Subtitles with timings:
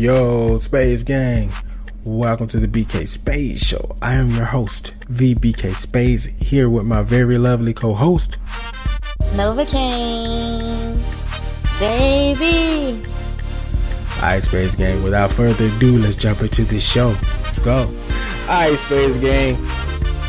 [0.00, 1.52] Yo, Spades Gang.
[2.06, 3.94] Welcome to the BK Spades Show.
[4.00, 8.38] I am your host, the BK Spades, here with my very lovely co-host,
[9.34, 10.98] Novocaine.
[11.78, 13.06] Baby.
[14.16, 15.02] Alright, Spades Gang.
[15.02, 17.14] Without further ado, let's jump into this show.
[17.44, 17.80] Let's go.
[18.44, 19.62] Alright, Spades Gang.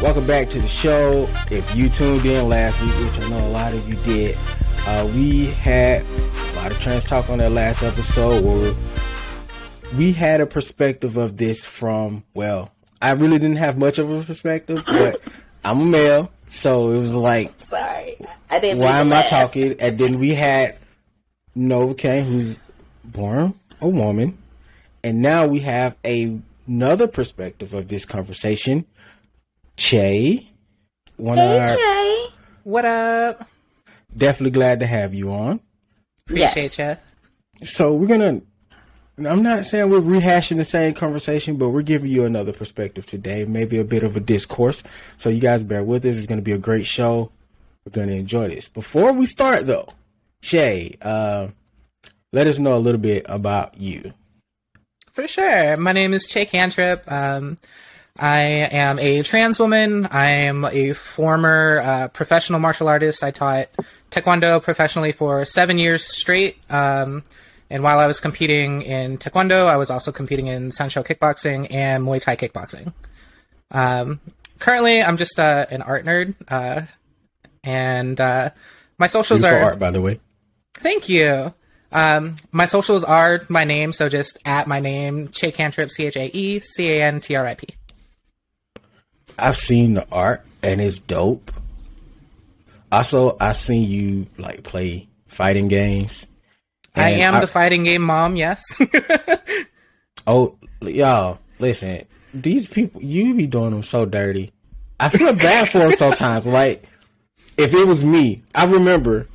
[0.01, 1.29] Welcome back to the show.
[1.49, 4.38] If you tuned in last week, which I know a lot of you did,
[4.85, 8.73] uh, we had a lot of trans talk on that last episode where
[9.98, 14.23] we had a perspective of this from, well, I really didn't have much of a
[14.23, 15.22] perspective, but
[15.64, 18.17] I'm a male, so it was like, Sorry.
[18.50, 19.76] I didn't why mean to am I talking?
[19.80, 20.77] And then we had
[21.55, 22.62] Nova Kane, who's
[23.04, 24.38] born a woman,
[25.04, 28.86] and now we have a, another perspective of this conversation.
[29.78, 30.48] Chae,
[31.17, 32.26] one of Hey, our, Jay.
[32.64, 33.48] What up?
[34.16, 35.59] definitely glad to have you on.
[36.28, 37.00] Appreciate Yes.
[37.62, 37.66] ya.
[37.66, 38.42] So we're gonna.
[39.17, 43.45] I'm not saying we're rehashing the same conversation, but we're giving you another perspective today,
[43.45, 44.83] maybe a bit of a discourse.
[45.17, 46.17] So you guys bear with us.
[46.17, 47.31] It's gonna be a great show.
[47.86, 48.69] We're gonna enjoy this.
[48.69, 49.89] Before we start, though,
[50.41, 51.47] Chae, uh,
[52.33, 54.13] let us know a little bit about you.
[55.11, 55.75] For sure.
[55.77, 57.03] My name is Chae Cantrip.
[57.11, 57.58] Um,
[58.17, 60.05] I am a trans woman.
[60.05, 63.23] I am a former uh, professional martial artist.
[63.23, 63.67] I taught
[64.09, 66.58] Taekwondo professionally for seven years straight.
[66.69, 67.23] Um,
[67.72, 72.05] and while I was competing in Taekwondo, I was also competing in Sanshou kickboxing and
[72.05, 72.94] Muay Thai kickboxing.
[73.72, 74.19] Um,
[74.59, 76.36] currently, I'm just uh, an art nerd.
[76.49, 76.81] Uh,
[77.64, 78.49] and uh,
[78.97, 80.19] my socials Beautiful are art, by the way.
[80.73, 81.53] Thank you.
[81.94, 86.17] Um, my socials are my name, so just at my name, Chae Cantrip, C H
[86.17, 87.67] A E C A N T R I P.
[89.39, 91.52] I've seen the art and it's dope.
[92.92, 96.27] Also, I've seen you like play fighting games.
[96.95, 98.64] I And am the fighting game mom, yes.
[100.28, 102.06] Oh, y'all, listen.
[102.33, 104.52] These people, you be doing them so dirty.
[105.00, 106.45] I feel bad for them sometimes.
[106.45, 106.83] Like,
[107.58, 109.27] if it was me, I remember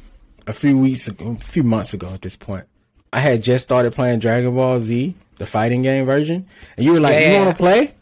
[0.46, 2.66] a few weeks ago, a few months ago at this point,
[3.12, 7.00] I had just started playing Dragon Ball Z, the fighting game version, and you were
[7.00, 7.94] like, "You want to play?"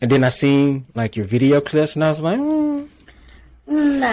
[0.00, 2.88] And then I seen like your video clips, and I was like, mm,
[3.66, 4.12] Nah.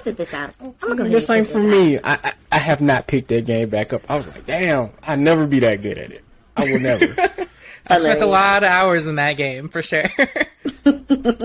[0.00, 0.54] I'm sit this out.
[0.60, 3.28] I'm gonna go ahead "This and ain't for me." I, I I have not picked
[3.28, 4.02] that game back up.
[4.08, 6.24] I was like, "Damn, I never be that good at it.
[6.56, 7.04] I will never."
[7.86, 10.04] I spent a lot of hours in that game, for sure.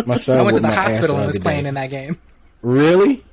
[0.05, 1.69] My son I went to the hospital and was playing day.
[1.69, 2.17] in that game.
[2.61, 3.23] Really?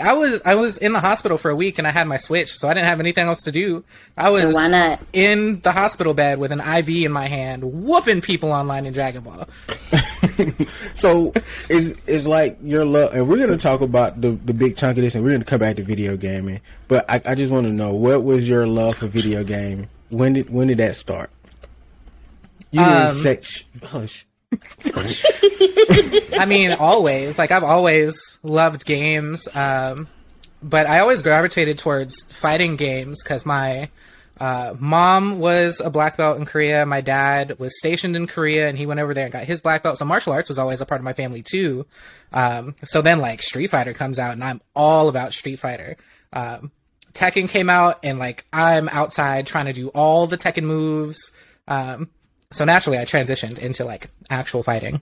[0.00, 2.52] I was I was in the hospital for a week and I had my Switch,
[2.52, 3.82] so I didn't have anything else to do.
[4.16, 5.00] I was why not?
[5.12, 9.22] in the hospital bed with an IV in my hand, whooping people online in Dragon
[9.22, 9.48] Ball.
[10.94, 11.32] So
[11.68, 15.02] is is like your love, and we're gonna talk about the the big chunk of
[15.02, 16.60] this, and we're gonna come back to video gaming.
[16.88, 19.88] But I, I just want to know what was your love for video gaming?
[20.10, 21.30] When did when did that start?
[22.70, 24.26] You Um, didn't sex hush.
[26.38, 27.38] I mean, always.
[27.38, 30.08] Like I've always loved games, um,
[30.62, 33.90] but I always gravitated towards fighting games because my
[34.40, 36.86] uh, mom was a black belt in Korea.
[36.86, 39.82] My dad was stationed in Korea, and he went over there and got his black
[39.82, 39.98] belt.
[39.98, 41.86] So martial arts was always a part of my family too.
[42.32, 45.96] Um, so then, like Street Fighter comes out, and I'm all about Street Fighter.
[46.32, 46.72] Um,
[47.12, 51.30] Tekken came out, and like I'm outside trying to do all the Tekken moves.
[51.68, 52.08] Um,
[52.52, 55.00] so naturally, I transitioned into like actual fighting.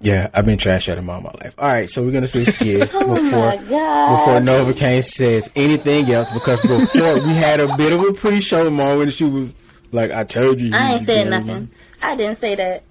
[0.00, 1.54] Yeah, I've been trash at him all my life.
[1.56, 4.18] All right, so we're gonna switch gears Oh before my god.
[4.18, 9.12] before Novocaine says anything else because before we had a bit of a pre-show moment.
[9.12, 9.54] She was
[9.92, 11.70] like, "I told you." I ain't saying did it, nothing.
[12.02, 12.82] I didn't say that.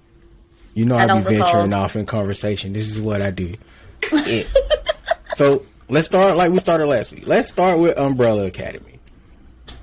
[0.74, 1.84] You know I I, don't be venturing recall.
[1.84, 2.72] off in conversation.
[2.72, 3.54] This is what I do.
[4.10, 4.48] It.
[5.36, 7.24] so let's start like we started last week.
[7.26, 8.98] Let's start with Umbrella Academy.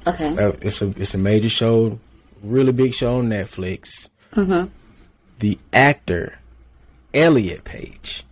[0.06, 0.38] Okay.
[0.38, 1.98] Uh, it's a it's a major show,
[2.44, 4.10] really big show on Netflix.
[4.34, 4.68] Mm-hmm.
[5.40, 6.40] The actor
[7.14, 8.24] Elliot Page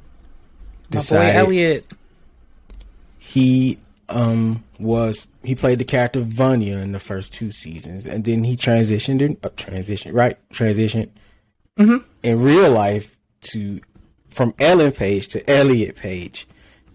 [0.91, 1.85] My boy Elliot.
[3.17, 8.43] he um was he played the character Vanya in the first two seasons, and then
[8.43, 11.09] he transitioned in uh, transition right transitioned
[12.23, 13.79] in real life to
[14.29, 16.47] from Ellen Page to Elliot Page,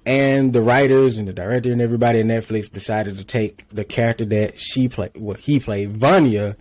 [0.07, 4.25] and the writers and the director and everybody at Netflix decided to take the character
[4.27, 6.57] that she played, what he played Vanya,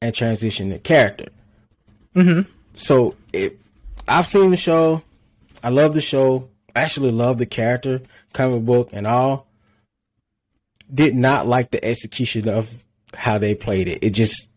[0.00, 1.28] and transition the character.
[2.14, 2.50] Mm-hmm.
[2.74, 3.58] So it,
[4.06, 5.02] I've seen the show.
[5.62, 6.48] I love the show.
[6.74, 8.02] I actually love the character,
[8.32, 9.46] comic book, and all.
[10.92, 12.84] Did not like the execution of
[13.14, 13.98] how they played it.
[14.02, 14.48] It just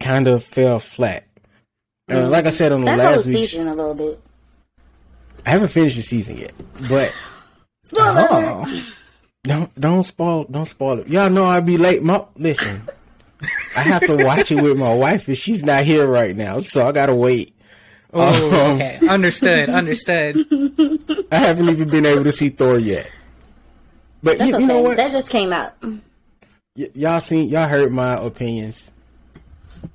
[0.00, 1.24] kind of fell flat.
[2.10, 4.20] Uh, like I said on the That whole last week, season a little bit.
[5.46, 6.52] I haven't finished the season yet,
[6.88, 7.12] but
[7.88, 8.26] Spoiler.
[8.30, 8.84] Oh.
[9.44, 11.08] Don't don't spoil don't spoil it.
[11.08, 12.02] Y'all know I'd be late.
[12.02, 12.82] My, listen,
[13.76, 16.86] I have to watch it with my wife, and she's not here right now, so
[16.86, 17.54] I gotta wait.
[18.12, 18.22] Oh,
[18.64, 18.98] Um, okay.
[19.06, 19.68] Understood.
[19.68, 20.36] Understood.
[21.30, 23.10] I haven't even been able to see Thor yet.
[24.22, 24.62] But That's you, okay.
[24.62, 24.96] you know what?
[24.96, 25.74] That just came out.
[25.82, 28.90] Y- y'all seen y'all heard my opinions.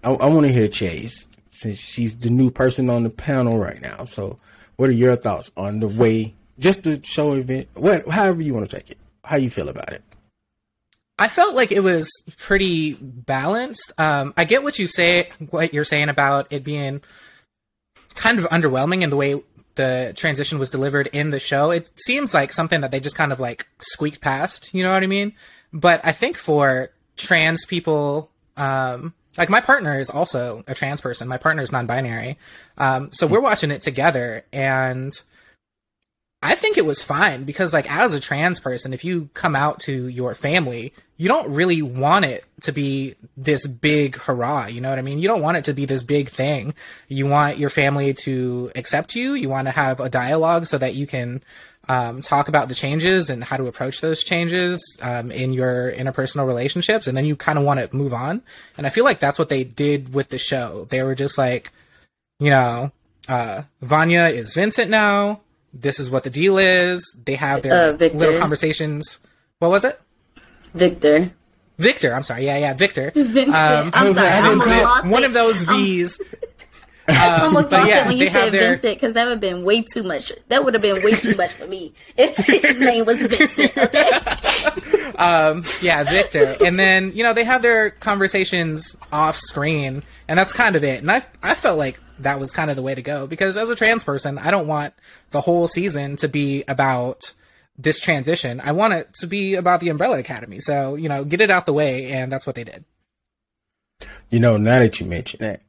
[0.04, 3.82] I, I want to hear Chase since she's the new person on the panel right
[3.82, 4.06] now.
[4.06, 4.40] So,
[4.78, 8.70] what are your thoughts on the way, just the show event, what, however you want
[8.70, 8.98] to take it?
[9.26, 10.02] How you feel about it?
[11.18, 13.92] I felt like it was pretty balanced.
[13.98, 17.02] Um, I get what you say, what you're saying about it being
[18.16, 19.42] kind of underwhelming in the way
[19.76, 21.72] the transition was delivered in the show.
[21.72, 24.74] It seems like something that they just kind of like squeaked past.
[24.74, 25.34] You know what I mean?
[25.72, 31.28] But I think for trans people, um, like my partner is also a trans person.
[31.28, 32.38] My partner is non-binary,
[32.78, 35.12] um, so we're watching it together, and
[36.44, 39.80] I think it was fine because, like, as a trans person, if you come out
[39.82, 44.66] to your family, you don't really want it to be this big hurrah.
[44.66, 45.20] You know what I mean?
[45.20, 46.74] You don't want it to be this big thing.
[47.08, 49.36] You want your family to accept you.
[49.36, 51.42] You want to have a dialogue so that you can
[51.88, 56.46] um, talk about the changes and how to approach those changes um, in your interpersonal
[56.46, 57.08] relationships.
[57.08, 58.42] And then you kind of want to move on.
[58.78, 60.88] And I feel like that's what they did with the show.
[60.90, 61.72] They were just like,
[62.40, 62.92] you know,
[63.30, 65.40] uh, Vanya is Vincent now.
[65.74, 67.16] This is what the deal is.
[67.26, 69.20] They have their Uh, little conversations.
[69.60, 70.00] What was it?
[70.74, 71.32] Victor.
[71.80, 72.14] Victor.
[72.14, 72.46] I'm sorry.
[72.46, 73.12] Yeah, yeah, Victor.
[73.16, 73.50] Vincent.
[73.50, 74.28] Um, I'm sorry.
[74.28, 75.28] like, I I didn't almost say- lost One it.
[75.28, 76.22] of those I'm- V's.
[77.08, 79.42] I almost but lost yeah, it when you said their- Vincent because that would have
[79.42, 80.32] been way too much.
[80.48, 83.78] That would have been way too much for me if his name was Vincent.
[83.78, 84.10] Okay?
[85.82, 86.56] Yeah, Victor.
[86.64, 91.02] and then, you know, they have their conversations off screen, and that's kind of it.
[91.02, 93.70] And I, I felt like that was kind of the way to go because as
[93.70, 94.94] a trans person, I don't want
[95.32, 97.34] the whole season to be about
[97.78, 98.60] this transition.
[98.60, 100.60] I want it to be about the Umbrella Academy.
[100.60, 102.86] So, you know, get it out the way, and that's what they did.
[104.30, 105.62] You know, now that you mention that,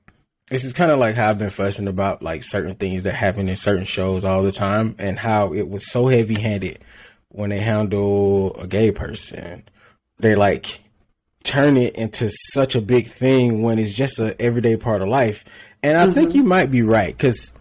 [0.51, 3.49] this is kind of like how I've been fussing about like certain things that happen
[3.49, 6.79] in certain shows all the time, and how it was so heavy handed
[7.29, 9.65] when they handle a gay person.
[10.19, 10.81] They like
[11.43, 15.45] turn it into such a big thing when it's just a everyday part of life.
[15.85, 16.39] And I think mm-hmm.
[16.39, 17.53] you might be right because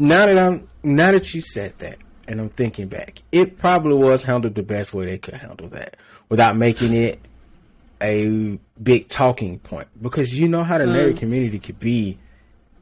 [0.00, 4.24] now that I'm now that you said that, and I'm thinking back, it probably was
[4.24, 5.96] handled the best way they could handle that
[6.28, 7.20] without making it
[8.02, 9.86] a big talking point.
[10.02, 11.18] Because you know how the nerd mm.
[11.18, 12.18] community could be.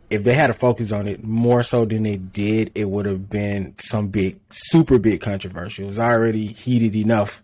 [0.09, 3.29] If they had to focus on it more so than they did it would have
[3.29, 7.43] been some big super big controversy it was already heated enough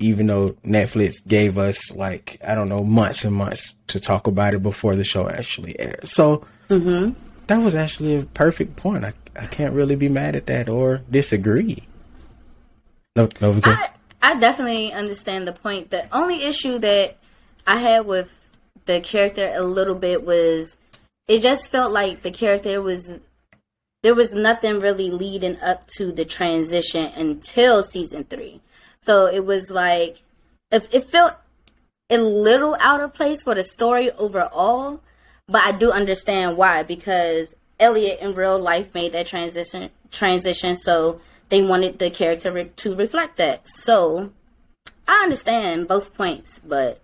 [0.00, 4.54] even though netflix gave us like i don't know months and months to talk about
[4.54, 6.08] it before the show actually aired.
[6.08, 7.12] So mm-hmm.
[7.48, 9.04] that was actually a perfect point.
[9.04, 11.86] I, I can't really be mad at that or disagree.
[13.16, 13.90] No no because I,
[14.22, 15.90] I definitely understand the point.
[15.90, 17.16] The only issue that
[17.66, 18.32] I had with
[18.86, 20.76] the character a little bit was
[21.26, 23.18] it just felt like the character was
[24.02, 28.60] there was nothing really leading up to the transition until season three.
[29.02, 30.22] So it was like
[30.70, 31.34] it, it felt
[32.10, 35.00] a little out of place for the story overall,
[35.46, 41.20] but I do understand why because Elliot in real life made that transition transition, so
[41.48, 43.66] they wanted the character re- to reflect that.
[43.68, 44.32] So
[45.08, 47.00] I understand both points, but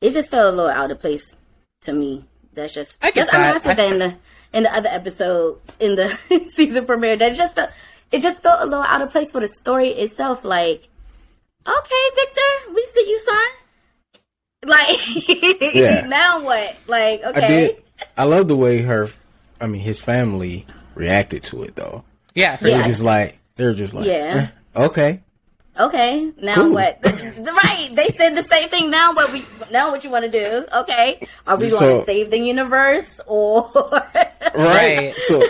[0.00, 1.34] it just felt a little out of place
[1.82, 2.24] to me.
[2.52, 4.14] That's just I that's- I mean, I said that in the
[4.52, 6.18] in the other episode in the
[6.54, 7.16] season premiere.
[7.16, 7.70] That just felt
[8.10, 10.44] it just felt a little out of place for the story itself.
[10.44, 10.88] Like,
[11.68, 13.48] okay, Victor, we see you, son.
[14.64, 16.06] Like, Yeah.
[16.06, 16.76] now what?
[16.86, 17.82] Like, okay, I did.
[18.16, 19.08] I love the way her,
[19.60, 22.04] I mean, his family reacted to it though.
[22.34, 22.78] Yeah, for They Yeah.
[22.78, 24.48] were just like, they were just like, Yeah.
[24.76, 25.22] "Eh, okay.
[25.78, 26.70] Okay, now Cool.
[26.72, 26.98] what?
[27.04, 27.90] right?
[27.92, 28.90] They said the same thing.
[28.90, 29.32] Now what?
[29.32, 30.66] We now what you want to do?
[30.80, 33.70] Okay, are we going to save the universe or?
[34.54, 35.14] Right.
[35.26, 35.42] So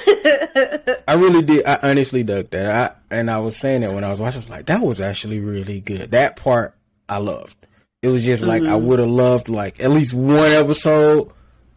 [1.06, 1.64] I really did.
[1.64, 2.66] I honestly dug that.
[3.10, 4.38] I and I was saying that when I was watching.
[4.38, 6.10] I was like, that was actually really good.
[6.10, 6.74] That part
[7.08, 7.56] I loved.
[8.02, 8.86] It was just like I Mm-hmm.
[8.86, 11.30] would have loved like at least one episode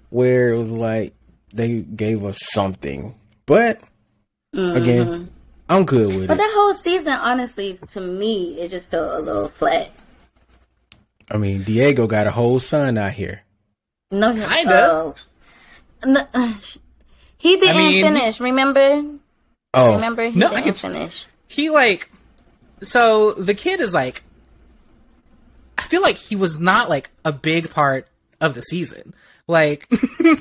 [0.10, 1.14] where it was like
[1.54, 3.14] they gave us something.
[3.46, 3.80] But
[4.54, 5.31] again,
[5.72, 6.28] I'm good with Mm-hmm.
[6.28, 9.90] But that whole season, honestly, to me, it just felt a little flat.
[11.32, 13.42] I mean, Diego got a whole son out here.
[14.12, 15.16] No, Kinda.
[16.04, 16.54] uh, no, uh,
[17.38, 18.40] he didn't mean- finish.
[18.40, 19.02] Remember?
[19.74, 20.30] Oh, Remember?
[20.30, 21.26] He No, I didn't can- finish.
[21.48, 22.12] he like
[22.82, 24.24] so the kid is like
[25.78, 28.08] I feel like he was not like a big part
[28.42, 29.14] of the season.
[29.48, 29.88] Like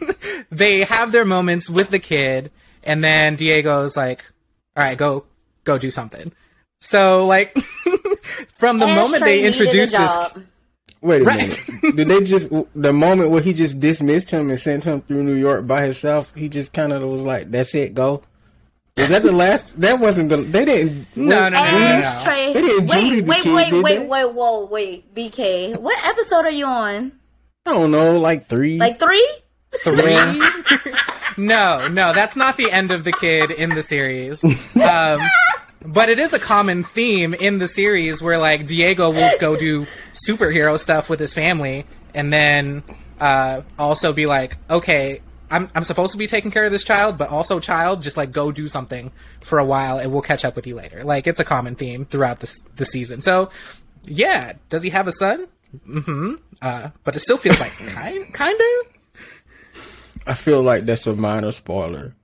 [0.51, 2.51] they have their moments with the kid
[2.83, 4.25] and then Diego's like,
[4.77, 5.25] "All right, go
[5.65, 6.33] go do something."
[6.81, 7.55] So like
[8.59, 10.45] from the moment they Ashtray needed a introduced this.
[11.03, 11.39] Wait a Right.
[11.83, 11.97] minute.
[11.97, 15.35] Did they just the moment where he just dismissed him and sent him through New
[15.35, 16.33] York by himself?
[16.35, 18.23] He just kind of was like, "That's it, go."
[18.97, 19.81] Was that the last?
[19.81, 20.39] That wasn't the.
[20.39, 21.07] They didn't.
[21.17, 21.87] No, no, no, no, no.
[21.87, 22.53] Ashtray.
[22.53, 24.07] They didn't Judy Wait, the wait, kid, wait, did wait, they?
[24.07, 25.79] wait, whoa, wait, BK.
[25.79, 27.13] What episode are you on?
[27.65, 28.79] I don't know, like three.
[28.79, 29.27] Like three?
[29.85, 29.97] Three?
[31.47, 34.45] no, no, that's not the end of the kid in the series.
[34.81, 35.21] Um,
[35.85, 39.87] but it is a common theme in the series where like Diego will go do
[40.13, 42.83] superhero stuff with his family and then
[43.21, 47.19] uh, also be like, okay, I'm I'm supposed to be taking care of this child,
[47.19, 50.55] but also child, just like go do something for a while and we'll catch up
[50.55, 51.03] with you later.
[51.03, 53.21] Like it's a common theme throughout the the season.
[53.21, 53.51] So
[54.05, 55.49] yeah, does he have a son?
[55.89, 56.35] Mm-hmm.
[56.63, 58.90] Uh, but it still feels like kind kind of.
[60.27, 62.15] I feel like that's a minor spoiler.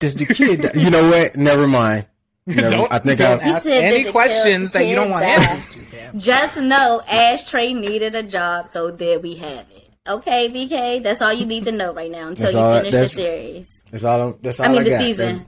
[0.00, 0.70] Does the kid?
[0.74, 1.36] you know what?
[1.36, 2.06] Never mind.
[2.46, 3.48] Never, Don't, I think don't I.
[3.48, 6.18] ask said that any questions that you don't want answers to, fam.
[6.18, 9.88] Just know Ashtray needed a job, so there we have it.
[10.06, 12.92] Okay, BK, that's all you need to know right now until That's you all- finish
[12.92, 13.82] the series.
[13.90, 14.20] That's all.
[14.20, 15.00] I'm, that's all I mean, the got.
[15.00, 15.46] season.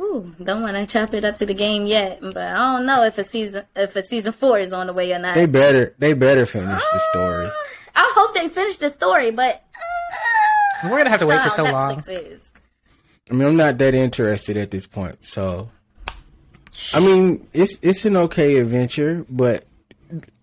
[0.00, 3.04] Ooh, don't want to chop it up to the game yet, but I don't know
[3.04, 5.34] if a season if a season four is on the way or not.
[5.34, 5.94] They better.
[5.98, 7.50] They better finish the story.
[7.94, 9.58] I hope they finish the story, but uh,
[10.82, 12.02] We're gonna have to wait for so Netflix long.
[12.08, 12.50] Is.
[13.30, 15.24] I mean, I'm not that interested at this point.
[15.24, 15.70] So,
[16.92, 19.64] I mean, it's it's an okay adventure, but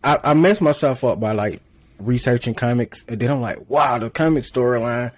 [0.04, 1.62] I, I messed myself up by like
[2.00, 5.12] researching comics, and then I'm like, wow, the comic storyline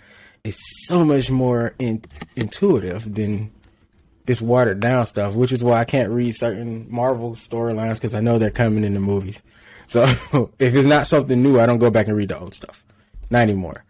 [0.43, 2.01] is so much more in,
[2.36, 3.51] intuitive than
[4.25, 5.34] this watered down stuff.
[5.34, 8.93] Which is why I can't read certain Marvel storylines because I know they're coming in
[8.93, 9.41] the movies.
[9.88, 10.03] So
[10.60, 12.84] if it's not something new, I don't go back and read the old stuff.
[13.29, 13.86] Not anymore.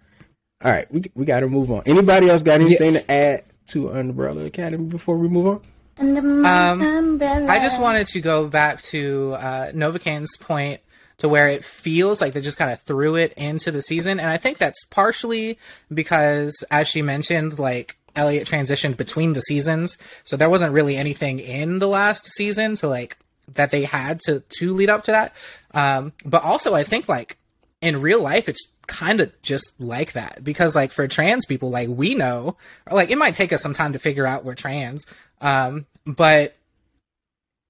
[0.64, 1.84] All right, we we got to move on.
[1.86, 5.62] Anybody else got anything to add to Umbrella Academy before we move on?
[6.00, 7.48] Um, umbrella.
[7.48, 10.80] I just wanted to go back to uh, Novakane's point
[11.18, 14.30] to where it feels like they just kind of threw it into the season, and
[14.30, 15.60] I think that's partially
[15.94, 21.40] because, as she mentioned, like Elliot transitioned between the seasons, so there wasn't really anything
[21.40, 23.18] in the last season to like
[23.54, 25.36] that they had to to lead up to that.
[25.74, 27.38] Um, but also, I think like
[27.82, 31.90] in real life, it's kind of just like that because like for trans people, like
[31.90, 32.58] we know,
[32.90, 35.06] like it might take us some time to figure out we're trans,
[35.42, 36.56] um, but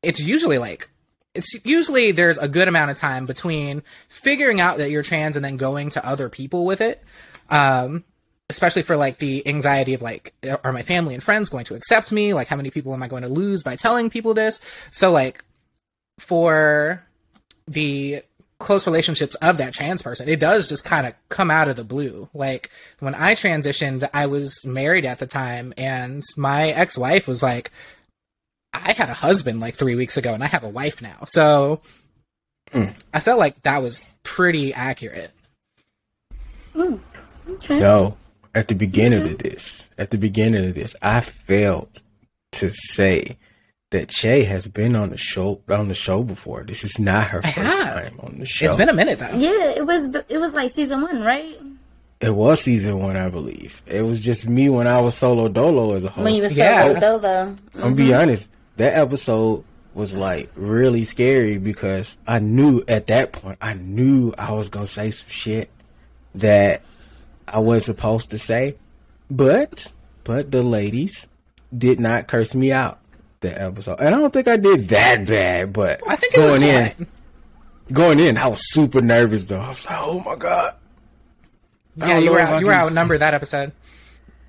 [0.01, 0.89] it's usually like
[1.33, 5.43] it's usually there's a good amount of time between figuring out that you're trans and
[5.43, 7.03] then going to other people with it.
[7.49, 8.03] Um,
[8.49, 12.11] especially for like the anxiety of like, are my family and friends going to accept
[12.11, 12.33] me?
[12.33, 14.59] Like, how many people am I going to lose by telling people this?
[14.91, 15.43] So like,
[16.19, 17.03] for
[17.67, 18.21] the
[18.63, 21.83] close relationships of that trans person, it does just kind of come out of the
[21.83, 22.29] blue.
[22.33, 27.43] Like when I transitioned, I was married at the time, and my ex wife was
[27.43, 27.71] like,
[28.73, 31.25] I had a husband like three weeks ago, and I have a wife now.
[31.25, 31.81] So
[32.71, 32.85] hmm.
[33.13, 35.31] I felt like that was pretty accurate.
[36.73, 36.95] Hmm.
[37.47, 37.79] Okay.
[37.79, 38.17] No,
[38.55, 39.47] at the beginning of mm-hmm.
[39.47, 42.01] this, at the beginning of this, I failed
[42.53, 43.37] to say
[43.93, 46.63] that Chae has been on the show on the show before.
[46.63, 47.93] This is not her first have.
[47.93, 48.65] time on the show.
[48.65, 49.37] It's been a minute though.
[49.37, 51.57] Yeah, it was it was like season one, right?
[52.19, 53.81] it was season one, I believe.
[53.85, 56.23] It was just me when I was solo dolo as a host.
[56.23, 56.87] When you was Yeah.
[56.87, 57.55] solo dolo.
[57.75, 58.21] I'm be mm-hmm.
[58.21, 58.49] honest.
[58.77, 64.53] That episode was like really scary because I knew at that point I knew I
[64.53, 65.69] was gonna say some shit
[66.33, 66.81] that
[67.47, 68.75] I wasn't supposed to say,
[69.29, 69.91] but
[70.23, 71.29] but the ladies
[71.77, 72.99] did not curse me out
[73.43, 75.71] that episode, and I don't think I did that bad.
[75.71, 77.07] But I think was in,
[77.91, 79.59] going in, I was super nervous though.
[79.59, 80.75] I was like, oh my god.
[82.01, 83.71] I Yeah, you were out, you were outnumbered that episode.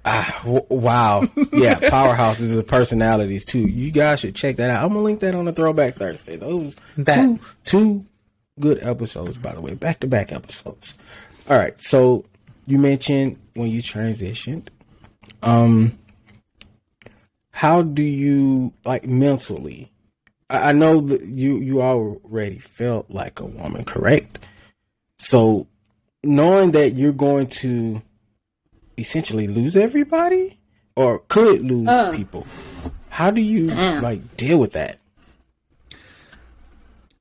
[0.04, 1.22] W- Wow.
[1.52, 3.60] Yeah, powerhouses of personalities too.
[3.66, 4.82] You guys should check that out.
[4.82, 6.36] I'm gonna link that on the Throwback Thursday.
[6.36, 7.14] Those Bet.
[7.16, 8.06] two two
[8.60, 10.94] good episodes, by the way, back to back episodes.
[11.48, 11.74] All right.
[11.80, 12.24] So
[12.66, 14.68] you mentioned when you transitioned.
[15.42, 15.98] Um,
[17.54, 19.92] how do you like mentally?
[20.50, 24.40] I, I know that you you already felt like a woman, correct?
[25.18, 25.66] So
[26.22, 28.02] knowing that you're going to
[28.98, 30.58] essentially lose everybody
[30.96, 32.46] or could lose people
[33.08, 34.02] how do you Damn.
[34.02, 34.98] like deal with that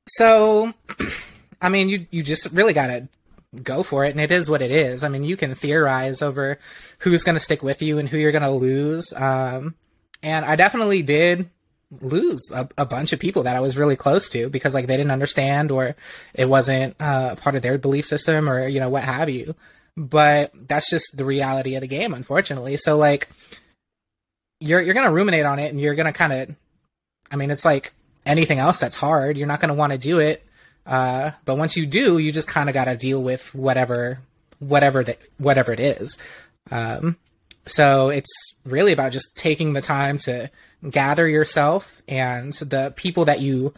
[0.06, 0.72] So,
[1.62, 3.08] I mean, you you just really gotta
[3.62, 5.02] go for it, and it is what it is.
[5.02, 6.58] I mean, you can theorize over
[7.00, 9.12] who's gonna stick with you and who you're gonna lose.
[9.14, 9.74] Um,
[10.24, 11.48] and I definitely did
[12.00, 14.96] lose a, a bunch of people that I was really close to because like they
[14.96, 15.94] didn't understand or
[16.32, 19.54] it wasn't uh, part of their belief system or you know what have you.
[19.96, 22.76] But that's just the reality of the game, unfortunately.
[22.78, 23.28] So like,
[24.58, 26.56] you're you're gonna ruminate on it, and you're gonna kind of
[27.30, 27.92] I mean, it's like
[28.26, 29.36] anything else that's hard.
[29.36, 30.44] You're not to want to do it.
[30.86, 34.20] Uh, but once you do, you just kind of got to deal with whatever,
[34.58, 36.18] whatever that, whatever it is.
[36.70, 37.16] Um,
[37.66, 40.50] so it's really about just taking the time to
[40.88, 43.72] gather yourself and the people that you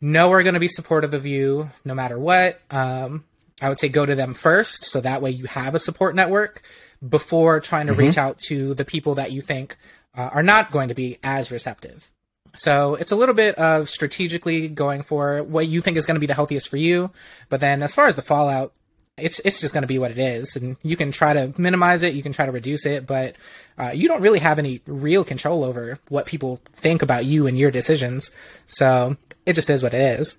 [0.00, 2.60] know are going to be supportive of you no matter what.
[2.70, 3.24] Um,
[3.62, 6.62] I would say go to them first, so that way you have a support network
[7.06, 8.02] before trying to mm-hmm.
[8.02, 9.76] reach out to the people that you think
[10.16, 12.10] uh, are not going to be as receptive.
[12.54, 16.20] So it's a little bit of strategically going for what you think is going to
[16.20, 17.10] be the healthiest for you.
[17.48, 18.72] But then as far as the fallout,
[19.20, 22.02] it's it's just going to be what it is, and you can try to minimize
[22.02, 23.36] it, you can try to reduce it, but
[23.78, 27.58] uh, you don't really have any real control over what people think about you and
[27.58, 28.30] your decisions.
[28.66, 30.38] So it just is what it is.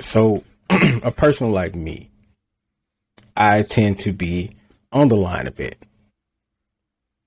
[0.00, 2.10] So, a person like me,
[3.36, 4.56] I tend to be
[4.92, 5.76] on the line a bit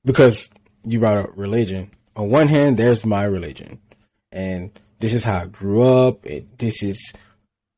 [0.06, 0.50] because
[0.84, 1.92] you brought up religion.
[2.16, 3.80] On one hand, there's my religion,
[4.32, 6.26] and this is how I grew up.
[6.26, 7.14] It, this is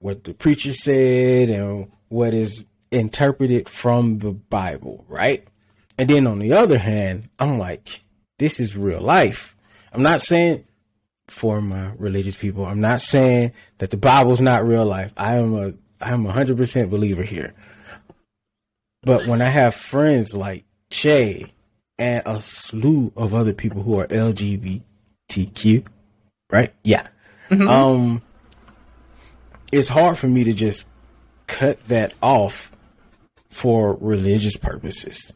[0.03, 5.47] what the preacher said and what is interpreted from the Bible, right?
[5.97, 8.01] And then on the other hand, I'm like,
[8.37, 9.55] this is real life.
[9.93, 10.65] I'm not saying
[11.27, 15.13] for my religious people, I'm not saying that the Bible's not real life.
[15.15, 17.53] I am a I am a hundred percent believer here.
[19.03, 21.49] But when I have friends like Chae
[21.97, 25.85] and a slew of other people who are LGBTQ,
[26.51, 26.73] right?
[26.83, 27.07] Yeah.
[27.49, 27.67] Mm-hmm.
[27.69, 28.21] Um
[29.73, 30.87] it's hard for me to just
[31.47, 32.71] cut that off
[33.49, 35.33] for religious purposes.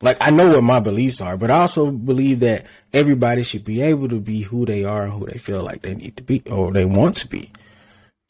[0.00, 3.82] Like I know what my beliefs are, but I also believe that everybody should be
[3.82, 6.42] able to be who they are and who they feel like they need to be
[6.50, 7.52] or they want to be.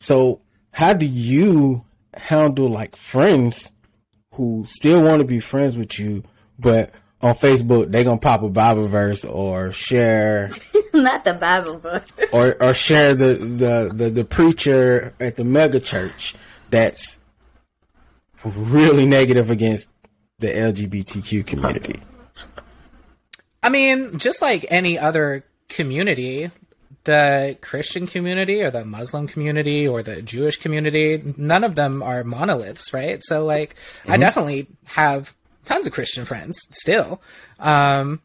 [0.01, 0.41] So,
[0.73, 1.85] how do you
[2.15, 3.73] handle like friends
[4.35, 6.25] who still want to be friends with you,
[6.59, 6.93] but
[7.25, 10.53] on Facebook they gonna pop a Bible verse or share
[10.95, 15.81] not the Bible verse or or share the, the the the preacher at the mega
[15.81, 16.35] church
[16.69, 17.19] that's
[18.45, 19.89] really negative against
[20.39, 22.01] the LGBTQ community.
[23.63, 26.51] I mean, just like any other community,
[27.05, 32.23] the Christian community or the Muslim community or the Jewish community, none of them are
[32.23, 33.23] monoliths, right?
[33.23, 34.13] So like mm-hmm.
[34.13, 35.35] I definitely have
[35.65, 37.21] tons of Christian friends still.
[37.59, 38.21] Um,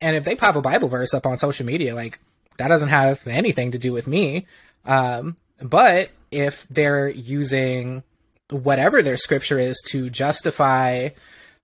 [0.00, 2.20] and if they pop a Bible verse up on social media, like
[2.58, 4.46] that doesn't have anything to do with me.
[4.84, 8.02] Um, but if they're using
[8.50, 11.10] whatever their scripture is to justify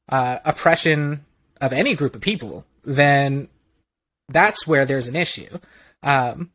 [0.09, 1.25] uh, oppression
[1.61, 3.49] of any group of people, then
[4.29, 5.59] that's where there's an issue.
[6.03, 6.51] Um,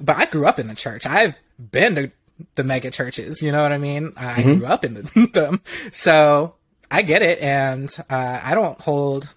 [0.00, 1.06] but I grew up in the church.
[1.06, 2.10] I've been to
[2.54, 3.42] the mega churches.
[3.42, 4.12] You know what I mean?
[4.16, 4.58] I mm-hmm.
[4.58, 6.54] grew up in the, them, so
[6.90, 9.34] I get it, and uh, I don't hold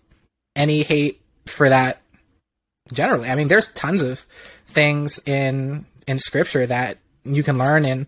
[0.55, 2.01] any hate for that.
[2.91, 4.25] Generally, I mean, there's tons of
[4.65, 8.07] things in in scripture that you can learn and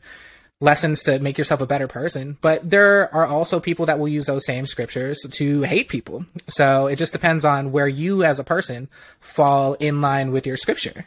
[0.63, 2.37] lessons to make yourself a better person.
[2.41, 6.25] But there are also people that will use those same scriptures to hate people.
[6.47, 8.87] So it just depends on where you as a person
[9.19, 11.05] fall in line with your scripture.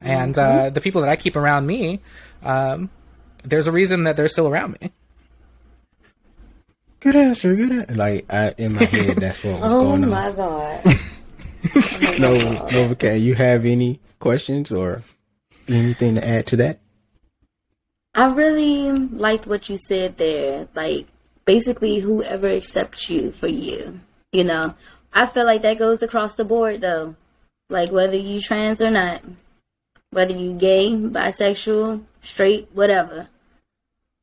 [0.00, 0.58] And mm-hmm.
[0.58, 2.00] uh, the people that I keep around me,
[2.42, 2.90] um,
[3.44, 4.90] there's a reason that they're still around me.
[7.06, 7.54] Good answer.
[7.54, 7.94] Good answer.
[7.94, 10.10] Like I, in my head, that's what was oh going on.
[10.10, 10.80] My god.
[10.84, 13.16] oh no, no, okay.
[13.16, 15.04] You have any questions or
[15.68, 16.80] anything to add to that?
[18.12, 20.66] I really liked what you said there.
[20.74, 21.06] Like,
[21.44, 24.00] basically, whoever accepts you for you.
[24.32, 24.74] You know,
[25.12, 27.14] I feel like that goes across the board, though.
[27.70, 29.22] Like, whether you trans or not,
[30.10, 33.28] whether you gay, bisexual, straight, whatever.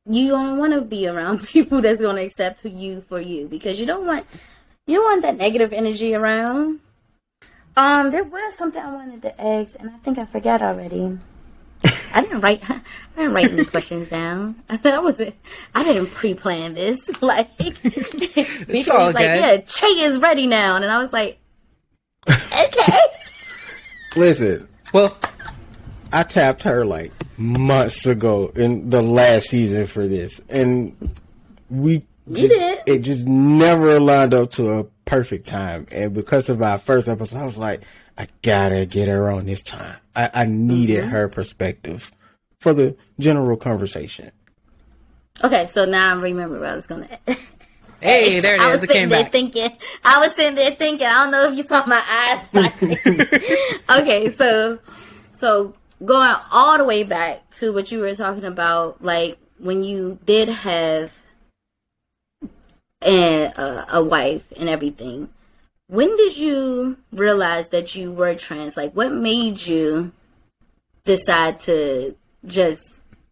[0.06, 3.80] You don't want to be around people that's going to accept you for you because
[3.80, 4.26] you don't want
[4.86, 6.80] you don't want that negative energy around.
[7.76, 11.18] Um, there was something I wanted to ask, and I think I forgot already.
[12.14, 12.62] I didn't write.
[12.70, 12.80] I
[13.16, 14.56] didn't write any questions down.
[14.68, 15.34] I wasn't.
[15.74, 17.00] I didn't pre-plan this.
[17.22, 21.38] Like, it's all was like, "Yeah, Chae is ready now," and I was like,
[22.28, 22.98] "Okay."
[24.16, 25.18] Listen, well,
[26.14, 31.18] I tapped her like months ago in the last season for this, and
[31.68, 32.54] we just,
[32.86, 35.88] it just never lined up to a perfect time.
[35.90, 37.82] And because of our first episode, I was like,
[38.16, 39.98] I gotta get her on this time.
[40.14, 41.10] I, I needed mm-hmm.
[41.10, 42.12] her perspective
[42.60, 44.30] for the general conversation.
[45.42, 47.08] Okay, so now I remember what I was gonna.
[48.00, 48.82] Hey, there it I is.
[48.82, 49.32] Was it came there back.
[49.32, 49.70] Thinking,
[50.04, 51.06] I was sitting there thinking.
[51.06, 52.50] I don't know if you saw my eyes.
[53.98, 54.78] okay, so
[55.32, 60.18] so going all the way back to what you were talking about, like when you
[60.24, 61.12] did have
[63.02, 65.28] a, a wife and everything,
[65.86, 68.76] when did you realize that you were trans?
[68.76, 70.12] Like, what made you
[71.04, 72.80] decide to just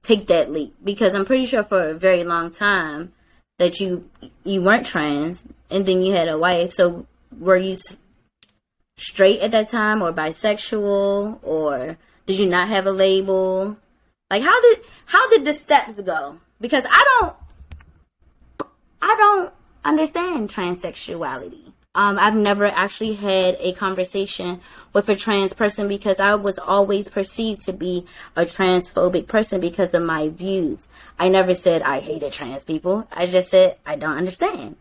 [0.02, 0.74] take that leap?
[0.82, 3.12] Because I'm pretty sure for a very long time
[3.58, 4.08] that you
[4.44, 6.72] you weren't trans, and then you had a wife.
[6.72, 7.06] So,
[7.38, 7.76] were you
[8.96, 11.96] straight at that time, or bisexual, or
[12.32, 13.76] did you not have a label?
[14.30, 16.38] Like, how did how did the steps go?
[16.62, 17.34] Because I don't
[19.02, 19.52] I don't
[19.84, 21.72] understand transsexuality.
[21.94, 24.62] Um, I've never actually had a conversation
[24.94, 29.92] with a trans person because I was always perceived to be a transphobic person because
[29.92, 30.88] of my views.
[31.18, 33.06] I never said I hated trans people.
[33.12, 34.76] I just said I don't understand.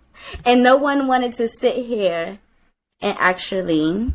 [0.45, 2.39] And no one wanted to sit here
[3.01, 4.13] and actually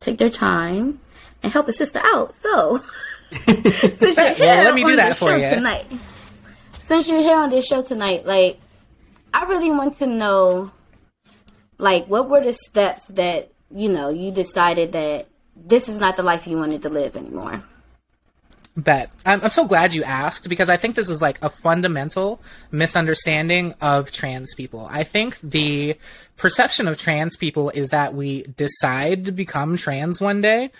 [0.00, 1.00] take their time
[1.42, 2.34] and help a sister out.
[2.40, 2.82] So,
[3.44, 5.50] since you're here well, let me do on that this for show you.
[5.50, 5.86] tonight,
[6.86, 8.60] since you're here on this show tonight, like
[9.32, 10.72] I really want to know,
[11.78, 15.28] like, what were the steps that you know you decided that
[15.66, 17.64] this is not the life you wanted to live anymore.
[18.76, 19.10] Bet.
[19.26, 23.74] I'm, I'm so glad you asked because I think this is like a fundamental misunderstanding
[23.80, 24.86] of trans people.
[24.88, 25.96] I think the
[26.36, 30.70] perception of trans people is that we decide to become trans one day.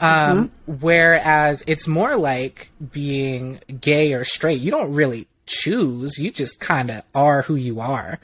[0.00, 4.60] Um, whereas it's more like being gay or straight.
[4.60, 6.18] You don't really choose.
[6.18, 8.20] You just kind of are who you are.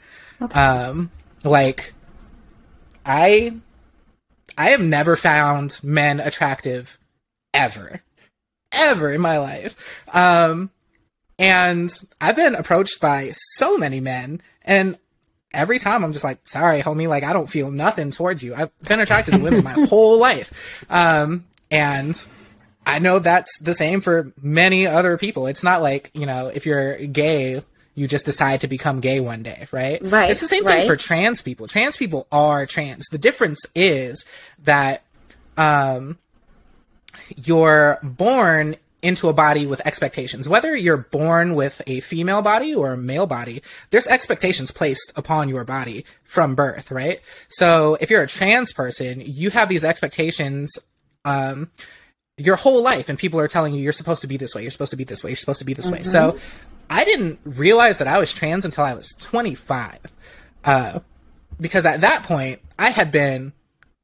[0.51, 1.11] Um,
[1.43, 1.93] like
[3.05, 3.55] I,
[4.57, 6.97] I have never found men attractive
[7.53, 8.01] ever
[8.75, 9.75] ever in my life.
[10.13, 10.69] Um,
[11.37, 14.97] and I've been approached by so many men, and
[15.53, 18.55] every time I'm just like, sorry, homie, like I don't feel nothing towards you.
[18.55, 20.85] I've been attracted to women my whole life.
[20.89, 22.25] Um, and
[22.85, 25.47] I know that's the same for many other people.
[25.47, 27.61] It's not like, you know, if you're gay,
[27.95, 29.99] you just decide to become gay one day, right?
[30.03, 30.79] Right, It's the same right.
[30.79, 31.67] thing for trans people.
[31.67, 33.05] Trans people are trans.
[33.11, 34.25] The difference is
[34.63, 35.03] that,
[35.57, 36.17] um,
[37.43, 40.49] you're born into a body with expectations.
[40.49, 45.47] Whether you're born with a female body or a male body, there's expectations placed upon
[45.47, 47.21] your body from birth, right?
[47.47, 50.71] So if you're a trans person, you have these expectations,
[51.25, 51.71] um,
[52.37, 54.71] your whole life and people are telling you you're supposed to be this way, you're
[54.71, 56.03] supposed to be this way, you're supposed to be this way.
[56.03, 56.37] So
[56.89, 59.99] I didn't realize that I was trans until I was 25.
[60.63, 60.99] Uh,
[61.59, 63.53] because at that point I had been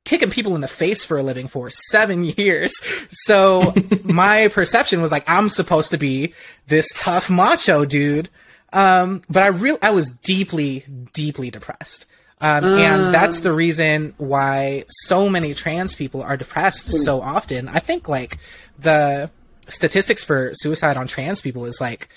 [0.06, 2.74] kicking people in the face for a living for seven years.
[3.12, 6.34] So my perception was like, I'm supposed to be
[6.68, 8.30] this tough macho dude.
[8.74, 12.06] Um, but I real I was deeply, deeply depressed.
[12.42, 13.12] Um, and um.
[13.12, 16.98] that's the reason why so many trans people are depressed hmm.
[16.98, 17.68] so often.
[17.68, 18.40] I think like
[18.80, 19.30] the
[19.68, 22.10] statistics for suicide on trans people is like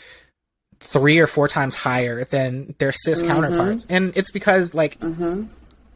[0.81, 3.29] three or four times higher than their cis mm-hmm.
[3.29, 3.87] counterparts.
[3.89, 5.45] And it's because like mm-hmm.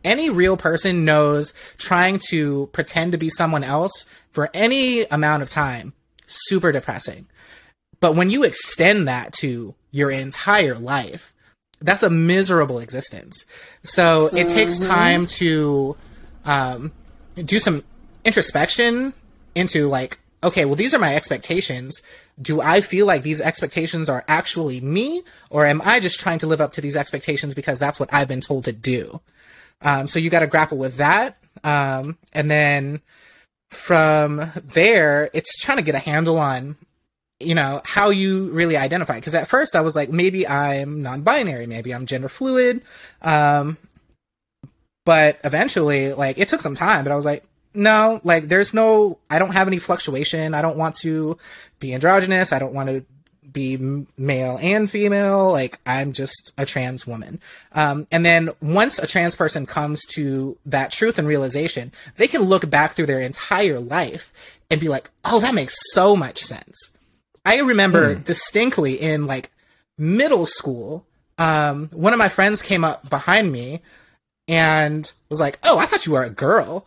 [0.05, 5.51] any real person knows trying to pretend to be someone else for any amount of
[5.51, 5.95] time
[6.27, 7.27] super depressing.
[8.01, 11.33] But when you extend that to your entire life
[11.81, 13.45] that's a miserable existence.
[13.83, 15.97] So it takes time to
[16.45, 16.93] um,
[17.37, 17.85] do some
[18.25, 19.14] introspection
[19.55, 22.03] into like okay well these are my expectations.
[22.41, 26.47] Do i feel like these expectations are actually me or am i just trying to
[26.47, 29.21] live up to these expectations because that's what i've been told to do?
[29.81, 31.38] Um, so you got to grapple with that.
[31.64, 33.01] Um, and then
[33.71, 36.77] from there, it's trying to get a handle on,
[37.40, 39.16] you know, how you really identify.
[39.16, 42.83] Because at first I was like, maybe I'm non-binary, maybe I'm gender fluid.
[43.22, 43.77] Um,
[45.05, 49.18] but eventually, like, it took some time, but I was like, no, like, there's no,
[49.31, 50.53] I don't have any fluctuation.
[50.53, 51.38] I don't want to
[51.79, 52.53] be androgynous.
[52.53, 53.05] I don't want to
[53.53, 55.51] be male and female.
[55.51, 57.40] Like I'm just a trans woman.
[57.72, 62.42] Um, and then once a trans person comes to that truth and realization, they can
[62.42, 64.33] look back through their entire life
[64.70, 66.90] and be like, "Oh, that makes so much sense."
[67.48, 69.50] I remember distinctly in like
[69.96, 71.06] middle school,
[71.38, 73.80] um, one of my friends came up behind me
[74.46, 76.87] and was like, "Oh, I thought you were a girl,"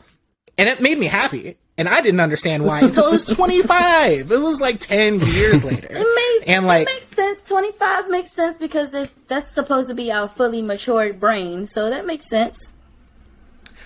[0.58, 1.58] and it made me happy.
[1.78, 4.32] And I didn't understand why until I was 25.
[4.32, 5.88] It was like 10 years later.
[5.90, 7.40] It makes and like it makes sense.
[7.48, 11.90] Twenty five makes sense because there's that's supposed to be our fully matured brain, so
[11.90, 12.56] that makes sense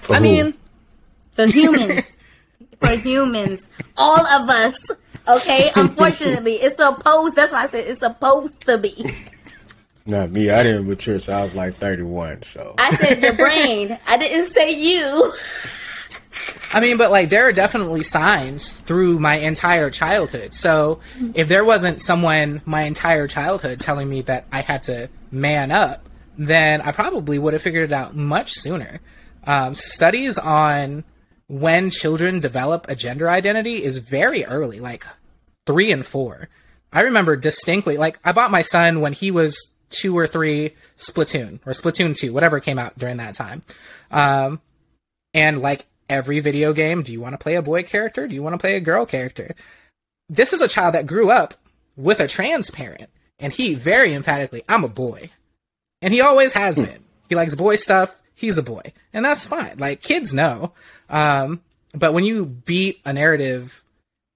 [0.09, 0.53] I mean,
[1.31, 2.17] for humans.
[2.79, 4.75] for humans, all of us.
[5.27, 7.35] Okay, unfortunately, it's supposed.
[7.35, 9.05] That's why I said it's supposed to be.
[10.05, 10.51] Not me.
[10.51, 12.43] I didn't mature, so I was like 31.
[12.43, 13.97] So I said your brain.
[14.07, 15.33] I didn't say you.
[16.71, 20.53] I mean, but like there are definitely signs through my entire childhood.
[20.53, 20.99] So
[21.33, 26.05] if there wasn't someone my entire childhood telling me that I had to man up,
[26.38, 28.99] then I probably would have figured it out much sooner.
[29.47, 31.03] um, studies on
[31.47, 35.05] when children develop a gender identity is very early, like
[35.65, 36.49] three and four.
[36.91, 41.60] I remember distinctly, like I bought my son when he was two or three Splatoon
[41.65, 43.62] or Splatoon 2, whatever came out during that time.
[44.12, 44.62] Um,
[45.34, 48.27] and like every video game, do you want to play a boy character?
[48.27, 49.55] Do you want to play a girl character?
[50.29, 51.53] This is a child that grew up
[51.95, 55.29] with a trans parent, and he very emphatically, I'm a boy.
[56.01, 57.03] And he always has been.
[57.29, 58.15] He likes boy stuff.
[58.36, 58.93] He's a boy.
[59.13, 59.78] And that's fine.
[59.78, 60.74] Like, kids know.
[61.10, 61.62] Um,
[61.93, 63.84] but when you beat a narrative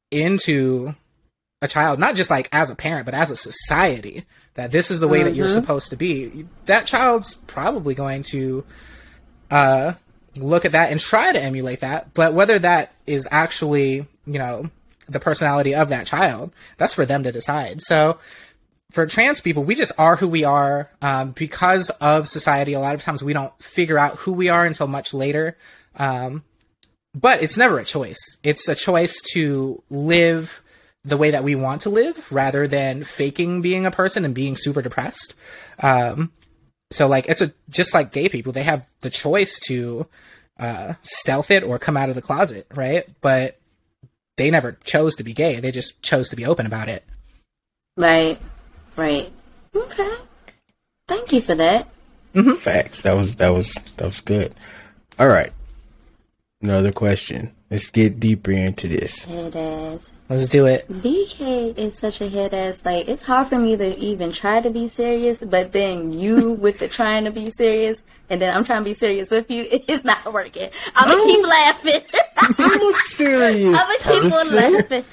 [0.10, 0.96] into
[1.62, 5.00] a child, not just like as a parent, but as a society, that this is
[5.00, 8.64] the way that you're supposed to be, that child's probably going to
[9.52, 9.94] uh,
[10.36, 12.14] look at that and try to emulate that.
[12.14, 14.70] But whether that is actually, you know,
[15.08, 17.82] the personality of that child, that's for them to decide.
[17.82, 18.20] So
[18.92, 22.74] for trans people, we just are who we are um, because of society.
[22.74, 25.58] A lot of times we don't figure out who we are until much later.
[25.96, 26.44] Um,
[27.14, 28.20] but it's never a choice.
[28.44, 30.62] It's a choice to live
[31.04, 34.56] the way that we want to live rather than faking being a person and being
[34.56, 35.34] super depressed.
[35.82, 36.32] Um,
[36.92, 40.08] so like it's a just like gay people, they have the choice to
[40.60, 43.06] uh, stealth it or come out of the closet, right?
[43.22, 43.60] But
[44.38, 45.60] they never chose to be gay.
[45.60, 47.04] They just chose to be open about it.
[47.96, 48.40] Right.
[49.00, 49.32] Right.
[49.74, 50.14] Okay.
[51.08, 51.88] Thank you for that.
[52.36, 52.56] Mm-hmm.
[52.56, 53.02] Facts.
[53.04, 54.54] That was that was that was good.
[55.18, 55.52] All right.
[56.62, 57.54] Another question.
[57.72, 59.24] Let's get deeper into this.
[59.24, 60.12] Head ass.
[60.28, 60.90] Let's do it.
[60.90, 62.84] BK is such a head ass.
[62.84, 66.80] Like it's hard for me to even try to be serious, but then you with
[66.80, 69.66] the trying to be serious, and then I'm trying to be serious with you.
[69.88, 70.70] It's not working.
[70.96, 72.02] I'm gonna keep laughing.
[72.38, 75.06] I'm a serious I'm gonna keep on laughing.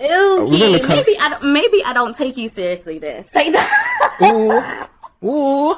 [0.00, 0.08] Ew,
[0.50, 2.98] gonna maybe I don't, maybe I don't take you seriously.
[2.98, 4.90] Then say that.
[5.22, 5.74] Ooh, ooh.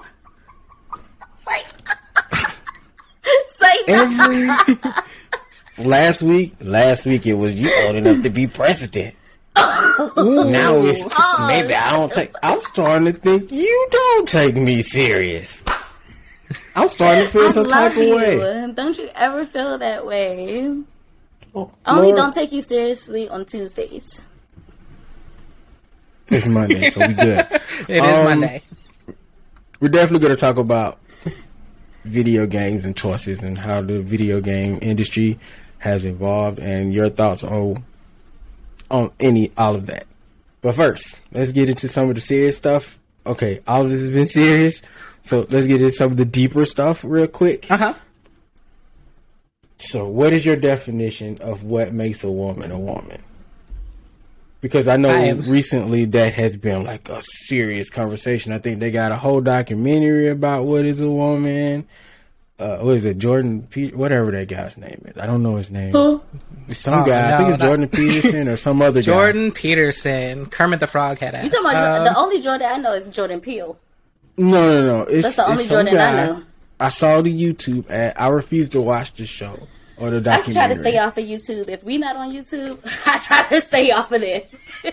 [3.58, 5.02] say that.
[5.78, 9.14] Every last week, last week it was you old enough to be president.
[9.56, 12.34] now it's oh, maybe I don't take.
[12.42, 15.62] I'm starting to think you don't take me serious.
[16.74, 18.72] I'm starting to feel I some type of way.
[18.74, 20.84] Don't you ever feel that way?
[21.56, 24.20] Oh, Only Lord, don't take you seriously on Tuesdays.
[26.28, 27.46] It's Monday, so we good.
[27.88, 28.62] It is Um, Monday.
[29.80, 30.98] We're definitely going to talk about
[32.04, 35.38] video games and choices and how the video game industry
[35.78, 37.84] has evolved and your thoughts on
[38.90, 40.06] on any all of that.
[40.60, 42.98] But first, let's get into some of the serious stuff.
[43.24, 44.82] Okay, all of this has been serious,
[45.22, 47.70] so let's get into some of the deeper stuff real quick.
[47.70, 47.94] Uh huh.
[49.78, 53.22] So, what is your definition of what makes a woman a woman?
[54.62, 58.52] Because I know I am- recently that has been like a serious conversation.
[58.52, 61.86] I think they got a whole documentary about what is a woman.
[62.58, 63.66] Uh, what is it, Jordan?
[63.68, 65.92] Pe- whatever that guy's name is, I don't know his name.
[65.92, 66.22] Who?
[66.72, 69.32] Some Oh, guy, I think it's not- Jordan Peterson or some other Jordan guy.
[69.42, 71.44] Jordan Peterson, Kermit the Frog head ass.
[71.44, 73.78] You talking about Um, the only Jordan I know is Jordan Peele.
[74.38, 75.02] No, no, no.
[75.02, 76.42] It's, That's the only some Jordan I know.
[76.78, 78.14] I saw the YouTube ad.
[78.16, 80.62] I refuse to watch the show or the documentary.
[80.62, 80.92] I try to documentary.
[80.92, 81.68] stay off of YouTube.
[81.70, 84.42] If we not on YouTube, I try to stay off of there.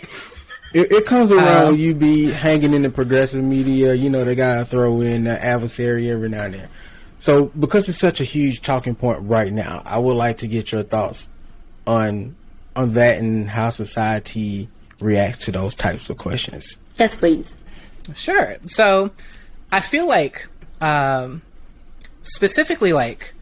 [0.74, 3.94] It, it comes around Um, when you be hanging in the progressive media.
[3.94, 6.70] You know, they gotta throw in the adversary every now and then.
[7.20, 10.72] So, because it's such a huge talking point right now, I would like to get
[10.72, 11.30] your thoughts
[11.86, 12.36] on
[12.76, 14.68] on that and how society
[15.00, 16.78] reacts to those types of questions.
[16.98, 17.56] yes, please.
[18.16, 18.56] Sure.
[18.66, 19.12] So
[19.72, 20.48] I feel like
[20.82, 21.44] um,
[22.24, 23.34] specifically like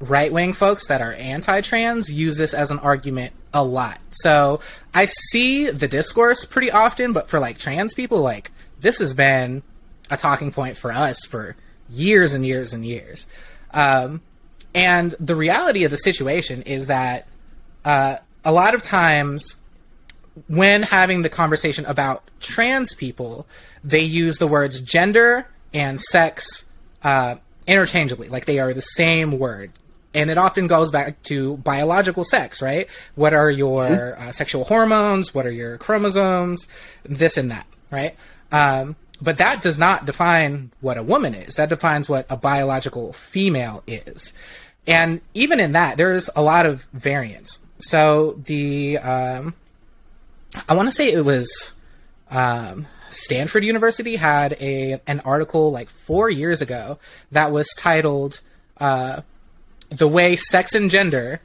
[0.00, 3.98] right wing folks that are anti trans use this as an argument a lot.
[4.10, 4.60] So
[4.94, 9.62] I see the discourse pretty often, but for like trans people, like this has been
[10.10, 11.56] a talking point for us for
[11.88, 13.26] years and years and years.
[13.72, 14.22] Um,
[14.74, 17.26] and the reality of the situation is that
[17.84, 19.56] uh, a lot of times
[20.48, 23.46] when having the conversation about trans people,
[23.82, 26.66] they use the words gender and sex
[27.02, 27.36] uh,
[27.66, 29.72] interchangeably, like they are the same word.
[30.14, 32.88] And it often goes back to biological sex, right?
[33.16, 35.34] What are your uh, sexual hormones?
[35.34, 36.66] What are your chromosomes?
[37.04, 38.16] This and that, right?
[38.50, 41.56] Um, but that does not define what a woman is.
[41.56, 44.32] That defines what a biological female is.
[44.86, 47.58] And even in that, there's a lot of variance.
[47.78, 49.54] So the um,
[50.68, 51.74] I want to say it was
[52.30, 56.98] um, Stanford University had a an article like four years ago
[57.32, 58.40] that was titled
[58.78, 59.22] uh,
[59.88, 61.40] "The Way Sex and Gender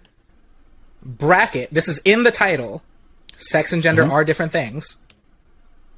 [1.02, 2.84] Bracket." This is in the title.
[3.38, 4.98] Sex and gender are different things,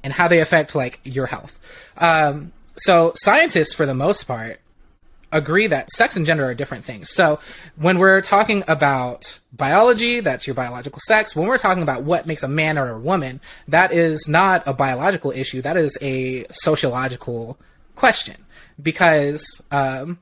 [0.02, 1.60] and how they affect like your health.
[1.98, 4.60] Um, so scientists, for the most part,
[5.34, 7.10] agree that sex and gender are different things.
[7.10, 7.38] So
[7.76, 11.36] when we're talking about biology, that's your biological sex.
[11.36, 14.72] When we're talking about what makes a man or a woman, that is not a
[14.72, 15.60] biological issue.
[15.60, 17.58] That is a sociological
[17.96, 18.36] question
[18.82, 20.18] because um,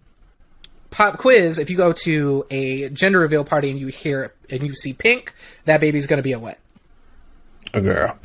[0.90, 1.58] pop quiz.
[1.58, 5.32] If you go to a gender reveal party and you hear and you see pink,
[5.66, 6.58] that baby's going to be a what?
[7.74, 8.18] A girl.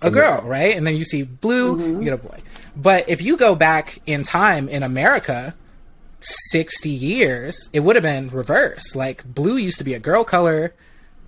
[0.00, 0.76] A girl, right?
[0.76, 1.98] And then you see blue, Mm-hmm.
[1.98, 2.38] you get a boy.
[2.76, 5.54] But if you go back in time in America,
[6.24, 8.96] 60 years, it would have been reversed.
[8.96, 10.74] Like blue used to be a girl color,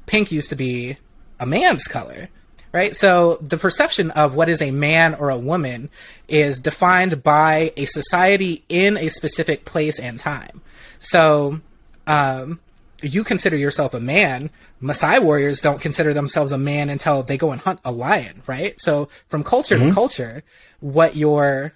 [0.06, 0.98] pink used to be
[1.38, 2.28] a man's color,
[2.72, 2.96] right?
[2.96, 5.90] So the perception of what is a man or a woman
[6.28, 10.62] is defined by a society in a specific place and time.
[10.98, 11.60] So,
[12.06, 12.60] um,
[13.02, 14.50] you consider yourself a man.
[14.82, 18.74] Maasai warriors don't consider themselves a man until they go and hunt a lion, right?
[18.78, 20.42] So from culture to culture,
[20.80, 21.74] what your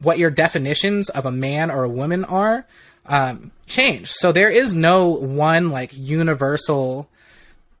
[0.00, 2.66] what your definitions of a man or a woman are
[3.06, 4.08] um, change.
[4.10, 7.08] So there is no one like universal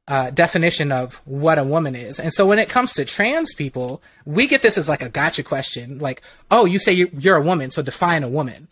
[0.08, 2.18] uh, definition of what a woman is.
[2.18, 5.42] And so when it comes to trans people, we get this as like a gotcha
[5.42, 8.68] question, like, oh, you say you- you're a woman, so define a woman.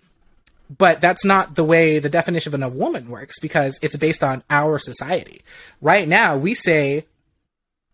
[0.76, 4.42] But that's not the way the definition of a woman works because it's based on
[4.50, 5.42] our society.
[5.80, 7.04] Right now, we say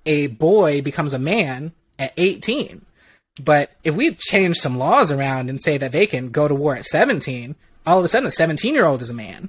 [0.06, 2.86] a boy becomes a man at 18.
[3.40, 6.77] But if we change some laws around and say that they can go to war
[6.77, 7.55] at 17,
[7.87, 9.49] all of a sudden a 17 year old is a man.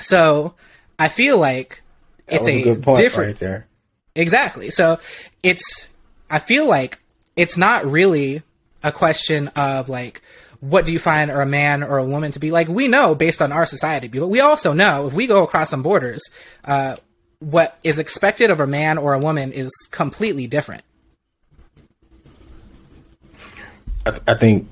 [0.00, 0.54] So
[0.98, 1.82] I feel like
[2.26, 3.66] That it's a, a different right there.
[4.14, 4.70] Exactly.
[4.70, 4.98] So
[5.42, 5.88] it's,
[6.30, 6.98] I feel like
[7.36, 8.42] it's not really
[8.82, 10.20] a question of like,
[10.60, 12.66] what do you find or a man or a woman to be like?
[12.66, 15.82] We know based on our society, but we also know if we go across some
[15.82, 16.22] borders,
[16.64, 16.96] uh,
[17.38, 20.82] what is expected of a man or a woman is completely different.
[24.06, 24.68] I, th- I think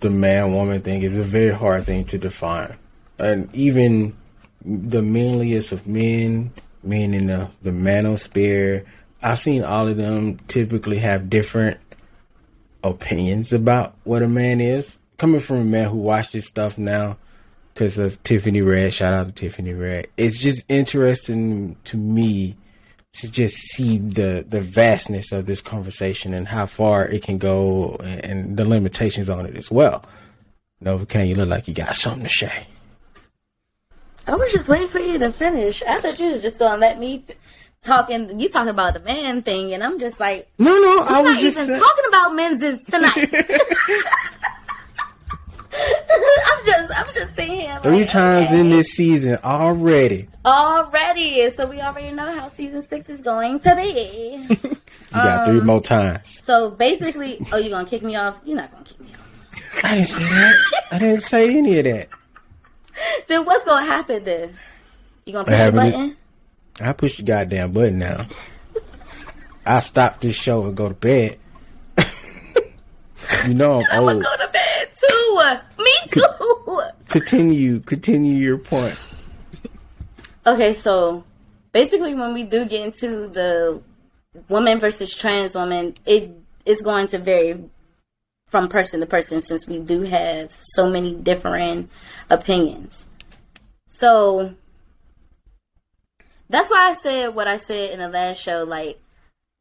[0.00, 2.76] the man woman thing is a very hard thing to define.
[3.20, 4.16] And even
[4.64, 8.84] the manliest of men, men in the, the manosphere,
[9.22, 11.78] I've seen all of them typically have different
[12.82, 14.98] opinions about what a man is.
[15.18, 17.16] Coming from a man who watched this stuff now
[17.72, 20.08] because of Tiffany Red, shout out to Tiffany Red.
[20.16, 22.56] It's just interesting to me
[23.14, 27.96] to just see the the vastness of this conversation and how far it can go
[28.02, 30.04] and, and the limitations on it as well.
[30.80, 32.66] Nova Kane, you look like you got something to say.
[34.26, 35.82] I was just waiting for you to finish.
[35.82, 37.24] I thought you was just gonna let me
[37.82, 38.40] talking.
[38.40, 41.56] You talking about the man thing, and I'm just like, No, no, I was just
[41.56, 41.78] saying.
[41.80, 43.34] talking about men's tonight.
[46.74, 47.80] I'm just, I'm just sitting here.
[47.82, 48.60] Three like, times okay.
[48.60, 50.28] in this season already.
[50.44, 54.48] already, so we already know how season six is going to be.
[55.14, 56.40] You got three Um, more times.
[56.44, 58.36] so basically, oh, you're gonna kick me off?
[58.44, 59.84] You're not gonna kick me off.
[59.84, 60.54] I didn't say that.
[60.90, 62.08] I didn't say any of that.
[63.28, 64.56] Then what's gonna happen then?
[65.24, 66.16] You gonna push the button?
[66.80, 68.26] I push the goddamn button now.
[69.64, 71.38] I stop this show and go to bed.
[73.46, 74.22] You know I'm I'm old.
[74.22, 75.82] gonna go to bed too.
[75.82, 76.80] Me too.
[77.08, 78.98] Continue, continue your point.
[80.46, 81.24] Okay, so
[81.72, 83.80] basically, when we do get into the
[84.48, 87.62] woman versus trans woman, it is going to vary
[88.48, 91.90] from person to person since we do have so many different
[92.30, 93.06] opinions.
[93.86, 94.54] So
[96.48, 98.64] that's why I said what I said in the last show.
[98.64, 99.00] Like,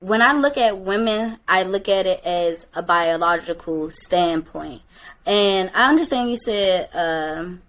[0.04, 4.82] when I look at women, I look at it as a biological standpoint.
[5.26, 7.62] And I understand you said, um,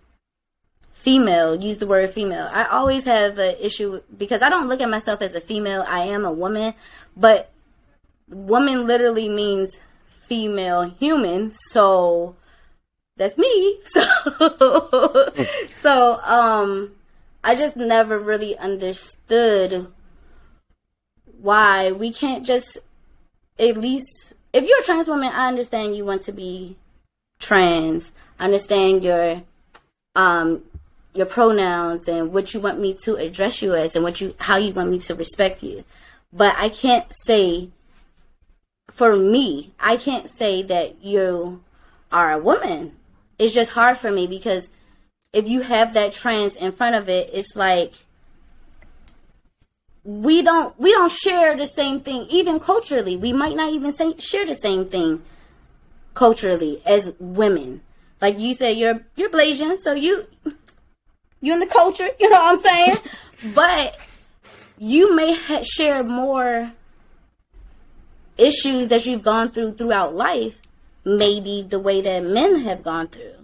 [0.95, 2.51] female use the word female.
[2.53, 5.85] I always have an issue because i don't look at myself as a female.
[5.87, 6.75] I am a woman
[7.17, 7.53] but
[8.29, 9.79] woman literally means
[10.27, 11.53] female human.
[11.71, 12.35] So
[13.17, 13.81] that's me.
[13.95, 15.33] So
[15.77, 16.91] so um
[17.45, 19.87] i just never really understood
[21.45, 22.79] why we can't just
[23.59, 26.77] at least if you're a trans woman i understand you want to be
[27.39, 29.43] trans I understand your
[30.17, 30.63] um
[31.13, 34.57] your pronouns and what you want me to address you as and what you how
[34.57, 35.85] you want me to respect you.
[36.33, 37.71] But I can't say
[38.91, 41.63] for me, I can't say that you
[42.11, 42.93] are a woman.
[43.39, 44.69] It's just hard for me because
[45.33, 47.93] if you have that trans in front of it, it's like
[50.05, 53.17] we don't we don't share the same thing even culturally.
[53.17, 55.23] We might not even say, share the same thing
[56.13, 57.81] culturally as women.
[58.21, 60.27] Like you said, you're you're Blasian, so you
[61.41, 62.97] you're in the culture, you know what I'm saying?
[63.55, 63.99] but
[64.79, 66.73] you may ha- share more
[68.37, 70.59] issues that you've gone through throughout life,
[71.05, 73.35] maybe the way that men have gone through.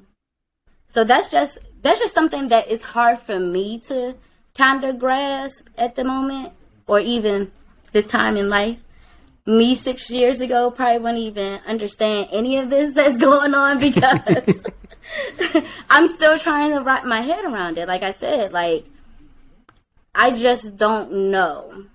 [0.88, 4.16] So that's just that's just something that is hard for me to
[4.56, 6.52] kind of grasp at the moment,
[6.86, 7.52] or even
[7.92, 8.78] this time in life.
[9.46, 14.62] Me six years ago probably wouldn't even understand any of this that's going on because
[15.90, 17.88] I'm still trying to wrap my head around it.
[17.88, 18.84] Like I said, like
[20.14, 21.86] I just don't know.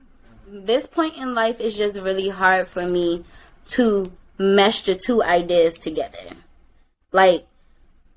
[0.47, 3.23] This point in life is just really hard for me
[3.67, 6.35] to mesh the two ideas together.
[7.11, 7.47] Like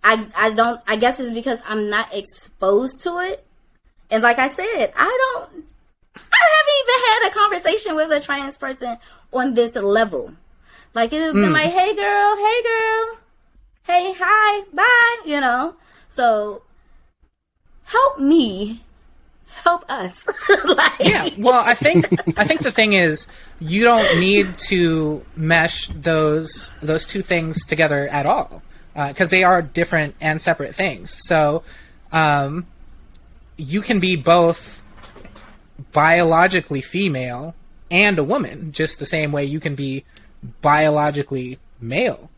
[0.02, 3.44] I I don't I guess it's because I'm not exposed to it.
[4.10, 5.64] And like I said, I don't
[6.16, 8.98] I haven't even had a conversation with a trans person
[9.32, 10.32] on this level.
[10.94, 11.52] Like it's been mm.
[11.52, 13.18] like, hey girl, hey girl,
[13.84, 15.74] hey, hi, bye, you know.
[16.10, 16.62] So
[17.84, 18.82] help me
[19.62, 20.26] help us.
[20.64, 20.92] like...
[21.00, 23.28] Yeah, well, I think I think the thing is
[23.60, 28.62] you don't need to mesh those those two things together at all
[28.94, 31.16] because uh, they are different and separate things.
[31.26, 31.62] So
[32.12, 32.66] um,
[33.58, 34.82] you can be both
[35.92, 37.54] biologically female
[37.90, 40.04] and a woman, just the same way you can be
[40.62, 42.30] biologically male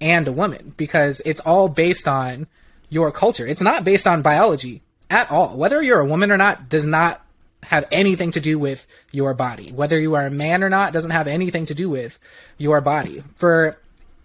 [0.00, 2.48] and a woman, because it's all based on
[2.88, 3.46] your culture.
[3.46, 5.56] It's not based on biology at all.
[5.56, 7.24] Whether you're a woman or not does not
[7.64, 9.70] have anything to do with your body.
[9.70, 12.18] Whether you are a man or not doesn't have anything to do with
[12.58, 13.22] your body.
[13.36, 13.78] For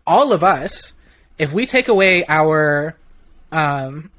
[0.07, 0.93] all of us,
[1.37, 2.95] if we take away our
[3.51, 4.11] um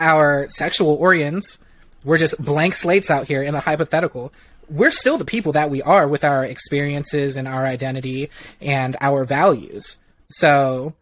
[0.00, 1.58] our sexual organs,
[2.04, 4.32] we're just blank slates out here in a hypothetical.
[4.68, 8.30] We're still the people that we are with our experiences and our identity
[8.60, 9.96] and our values.
[10.28, 10.94] So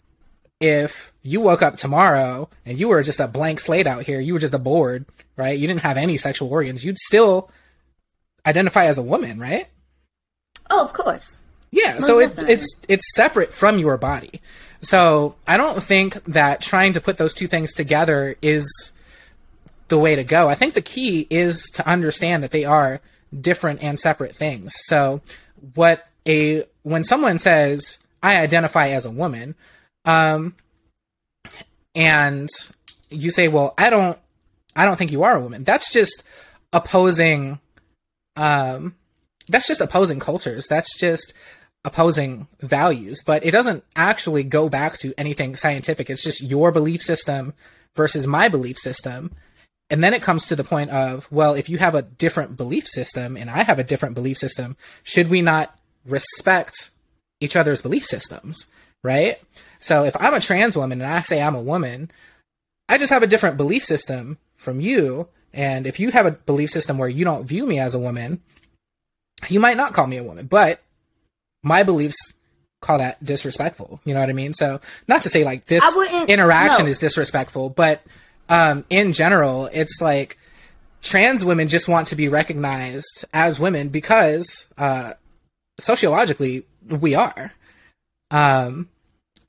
[0.61, 4.33] if you woke up tomorrow and you were just a blank slate out here, you
[4.33, 5.59] were just a board, right?
[5.59, 7.51] You didn't have any sexual organs, you'd still
[8.47, 9.69] identify as a woman, right?
[10.71, 11.39] Oh, of course.
[11.71, 14.41] Yeah, Most so it, it's it's separate from your body.
[14.81, 18.93] So I don't think that trying to put those two things together is
[19.89, 20.49] the way to go.
[20.49, 23.01] I think the key is to understand that they are
[23.39, 24.73] different and separate things.
[24.87, 25.21] So
[25.75, 29.55] what a when someone says I identify as a woman,
[30.05, 30.55] um,
[31.95, 32.49] and
[33.11, 34.19] you say, "Well, I don't,
[34.77, 36.23] I don't think you are a woman." That's just
[36.73, 37.61] opposing.
[38.37, 38.95] Um,
[39.49, 40.67] that's just opposing cultures.
[40.67, 41.33] That's just
[41.89, 43.23] opposing values.
[43.25, 46.11] But it doesn't actually go back to anything scientific.
[46.11, 47.55] It's just your belief system
[47.97, 49.33] versus my belief system.
[49.91, 52.87] And then it comes to the point of, well, if you have a different belief
[52.87, 56.91] system and I have a different belief system, should we not respect
[57.41, 58.67] each other's belief systems?
[59.03, 59.41] Right?
[59.79, 62.11] So if I'm a trans woman and I say I'm a woman,
[62.89, 65.29] I just have a different belief system from you.
[65.55, 68.43] And if you have a belief system where you don't view me as a woman,
[69.49, 70.83] you might not call me a woman, but
[71.69, 72.17] my beliefs
[72.81, 74.01] call that disrespectful.
[74.05, 74.53] You know what I mean?
[74.53, 75.85] So not to say like this
[76.29, 76.91] interaction no.
[76.91, 78.03] is disrespectful, but
[78.49, 80.39] um, in general, it's like
[81.03, 85.15] trans women just want to be recognized as women because uh,
[85.79, 87.53] sociologically we are.
[88.31, 88.89] Um,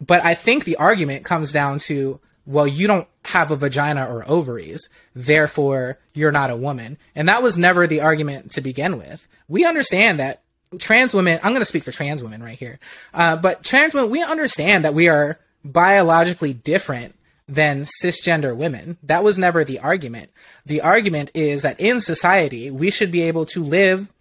[0.02, 4.28] but I think the argument comes down to, well, you don't have a vagina or
[4.28, 6.98] ovaries, therefore you're not a woman.
[7.16, 9.28] And that was never the argument to begin with.
[9.48, 10.44] We understand that
[10.78, 12.80] trans women, I'm going to speak for trans women right here,
[13.14, 17.16] uh, but trans women, we understand that we are biologically different
[17.48, 18.98] than cisgender women.
[19.02, 20.30] That was never the argument.
[20.66, 24.14] The argument is that in society, we should be able to live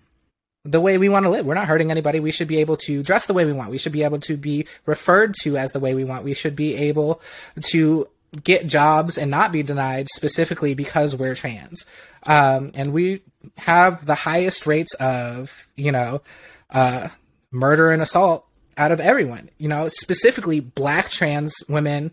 [0.65, 1.47] the way we want to live.
[1.47, 2.21] We're not hurting anybody.
[2.21, 3.71] We should be able to dress the way we want.
[3.71, 6.25] We should be able to be referred to as the way we want.
[6.25, 7.21] We should be able
[7.65, 8.09] to
[8.45, 11.87] get jobs and not be denied specifically because we're trans.
[12.27, 13.23] Um, and we
[13.59, 16.23] have the highest rates of, you know,
[16.71, 17.09] uh,
[17.51, 18.47] murder and assault
[18.77, 19.51] out of everyone.
[19.59, 22.13] You know, specifically black trans women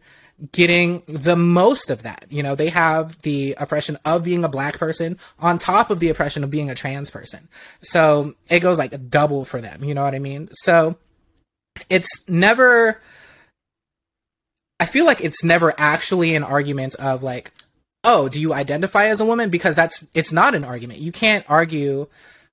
[0.51, 2.25] getting the most of that.
[2.29, 6.09] You know, they have the oppression of being a black person on top of the
[6.09, 7.47] oppression of being a trans person.
[7.79, 9.83] So it goes like double for them.
[9.83, 10.49] You know what I mean?
[10.51, 10.97] So
[11.89, 13.01] it's never,
[14.79, 17.51] I feel like it's never actually an argument of like,
[18.05, 19.49] oh, do you identify as a woman?
[19.49, 20.99] Because that's, it's not an argument.
[20.99, 22.07] You can't argue,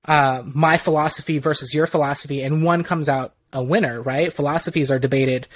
[0.04, 4.32] uh, my philosophy versus your philosophy and one comes out a winner, right?
[4.32, 5.46] Philosophies are debated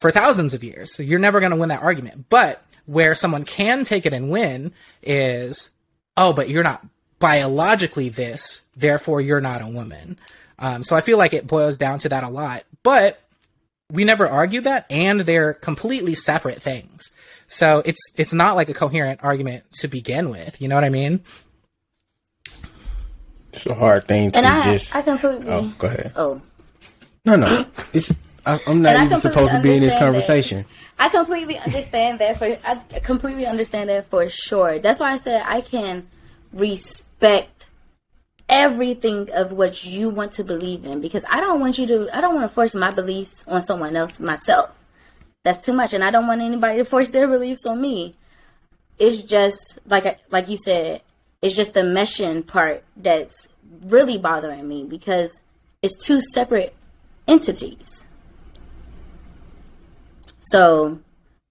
[0.00, 0.94] for thousands of years.
[0.94, 2.28] So you're never going to win that argument.
[2.28, 5.70] But where someone can take it and win is,
[6.16, 6.84] oh, but you're not
[7.20, 10.18] biologically this, therefore you're not a woman.
[10.58, 12.64] Um, so I feel like it boils down to that a lot.
[12.82, 13.20] But
[13.90, 17.10] we never argue that, and they're completely separate things.
[17.52, 20.60] So it's it's not like a coherent argument to begin with.
[20.62, 21.20] You know what I mean?
[23.52, 24.96] It's a hard thing to and I, just.
[24.96, 25.48] I completely.
[25.48, 26.12] Oh, go ahead.
[26.16, 26.40] Oh.
[27.26, 27.66] No, no.
[27.92, 28.10] It's
[28.46, 30.64] I, am not even supposed to be in this completely conversation.
[30.98, 34.78] I completely understand that for I completely understand that for sure.
[34.78, 36.08] That's why I said I can
[36.54, 37.66] respect
[38.48, 42.22] everything of what you want to believe in because I don't want you to I
[42.22, 44.70] don't want to force my beliefs on someone else myself.
[45.44, 48.16] That's too much and I don't want anybody to force their beliefs on me.
[48.98, 51.02] It's just like like you said,
[51.40, 53.34] it's just the meshing part that's
[53.82, 55.30] really bothering me because
[55.82, 56.74] it's two separate
[57.26, 58.06] entities.
[60.50, 61.00] So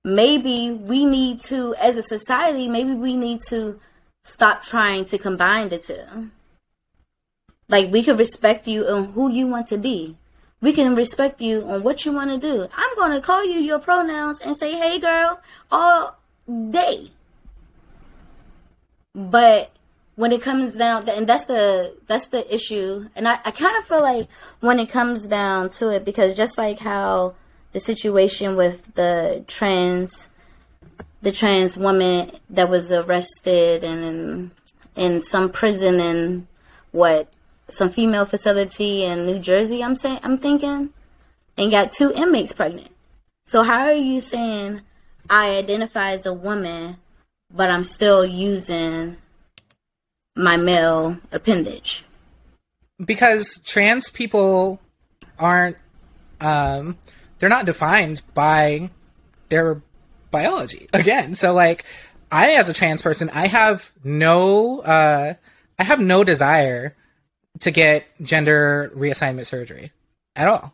[0.03, 3.79] maybe we need to, as a society, maybe we need to
[4.23, 6.31] stop trying to combine the two.
[7.67, 10.17] Like we can respect you and who you want to be.
[10.61, 12.67] We can respect you on what you want to do.
[12.73, 15.41] I'm going to call you your pronouns and say, hey girl,
[15.71, 16.17] all
[16.69, 17.11] day.
[19.13, 19.71] But
[20.15, 23.85] when it comes down and that's the that's the issue and i, I kind of
[23.85, 24.27] feel like
[24.59, 27.33] when it comes down to it because just like how
[27.71, 30.27] the situation with the trans
[31.21, 34.51] the trans woman that was arrested and in,
[34.95, 36.47] in some prison in
[36.91, 37.31] what
[37.71, 40.89] some female facility in New Jersey I'm saying I'm thinking
[41.57, 42.91] and got two inmates pregnant.
[43.45, 44.81] So how are you saying
[45.29, 46.97] I identify as a woman
[47.53, 49.17] but I'm still using
[50.35, 52.05] my male appendage?
[53.03, 54.79] Because trans people
[55.39, 55.77] aren't
[56.39, 56.97] um
[57.39, 58.89] they're not defined by
[59.49, 59.81] their
[60.29, 61.35] biology again.
[61.35, 61.85] So like
[62.31, 65.33] I as a trans person, I have no uh
[65.77, 66.95] I have no desire
[67.61, 69.91] to get gender reassignment surgery
[70.35, 70.73] at all.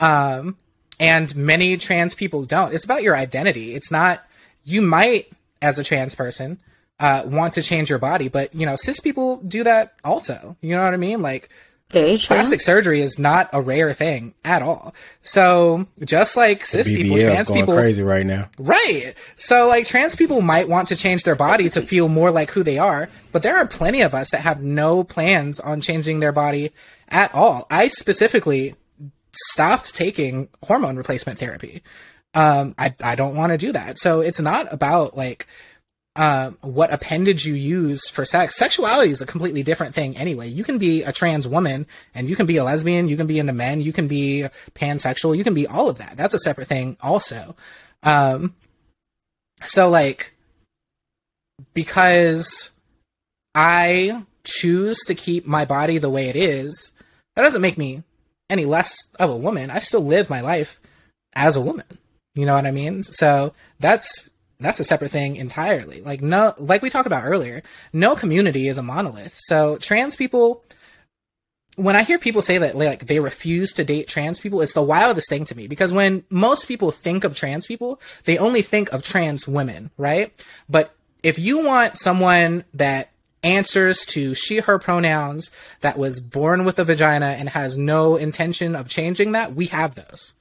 [0.00, 0.56] Um
[1.00, 2.72] and many trans people don't.
[2.72, 3.74] It's about your identity.
[3.74, 4.24] It's not
[4.64, 5.30] you might
[5.62, 6.58] as a trans person
[7.00, 10.56] uh want to change your body, but you know, cis people do that also.
[10.60, 11.22] You know what I mean?
[11.22, 11.48] Like
[11.90, 12.34] Very true.
[12.34, 14.94] plastic surgery is not a rare thing at all.
[15.22, 18.50] So just like cis people, BBL is trans going people, crazy right now.
[18.58, 19.14] right?
[19.36, 22.62] So like trans people might want to change their body to feel more like who
[22.62, 26.32] they are, but there are plenty of us that have no plans on changing their
[26.32, 26.72] body
[27.08, 27.66] at all.
[27.70, 28.74] I specifically
[29.32, 31.82] stopped taking hormone replacement therapy.
[32.34, 33.98] Um, I I don't want to do that.
[33.98, 35.46] So it's not about like
[36.16, 38.56] um, what appendage you use for sex.
[38.56, 40.48] Sexuality is a completely different thing anyway.
[40.48, 43.38] You can be a trans woman and you can be a lesbian, you can be
[43.38, 46.16] into men, you can be pansexual, you can be all of that.
[46.16, 47.56] That's a separate thing also.
[48.04, 48.54] Um,
[49.64, 50.34] so like,
[51.72, 52.70] because
[53.54, 56.92] I choose to keep my body the way it is,
[57.34, 58.04] that doesn't make me
[58.48, 59.70] any less of a woman.
[59.70, 60.80] I still live my life
[61.34, 61.98] as a woman.
[62.34, 63.02] You know what I mean?
[63.02, 64.28] So that's
[64.64, 66.00] that's a separate thing entirely.
[66.00, 67.62] Like no, like we talked about earlier,
[67.92, 69.36] no community is a monolith.
[69.38, 70.64] So trans people,
[71.76, 74.82] when I hear people say that like they refuse to date trans people, it's the
[74.82, 78.92] wildest thing to me because when most people think of trans people, they only think
[78.92, 80.32] of trans women, right?
[80.68, 83.10] But if you want someone that
[83.42, 85.50] answers to she her pronouns
[85.80, 89.94] that was born with a vagina and has no intention of changing that, we have
[89.94, 90.32] those.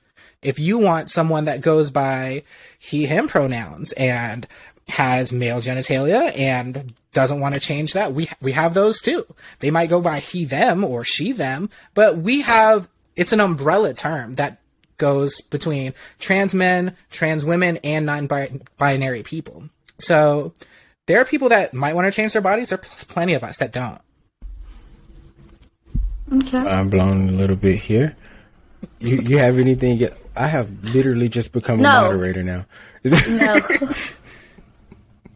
[0.43, 2.43] If you want someone that goes by
[2.77, 4.47] he, him pronouns and
[4.89, 9.25] has male genitalia and doesn't want to change that, we, we have those too.
[9.59, 13.93] They might go by he, them or she, them, but we have, it's an umbrella
[13.93, 14.59] term that
[14.97, 19.69] goes between trans men, trans women, and non-binary people.
[19.99, 20.53] So
[21.05, 22.69] there are people that might want to change their bodies.
[22.69, 23.99] There are plenty of us that don't.
[26.31, 26.57] Okay.
[26.57, 28.15] I'm blown a little bit here.
[28.99, 30.09] You you have anything?
[30.35, 30.43] Yet?
[30.43, 32.65] I have literally just become a moderator now.
[33.03, 33.59] No.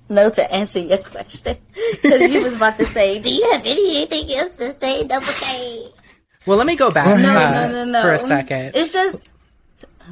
[0.10, 1.58] no to answer your question.
[2.02, 5.90] Because you was about to say, do you have anything else to say, Double K?
[6.46, 8.02] Well, let me go back No, uh, no, no, no.
[8.02, 8.72] for a second.
[8.74, 9.30] It's just.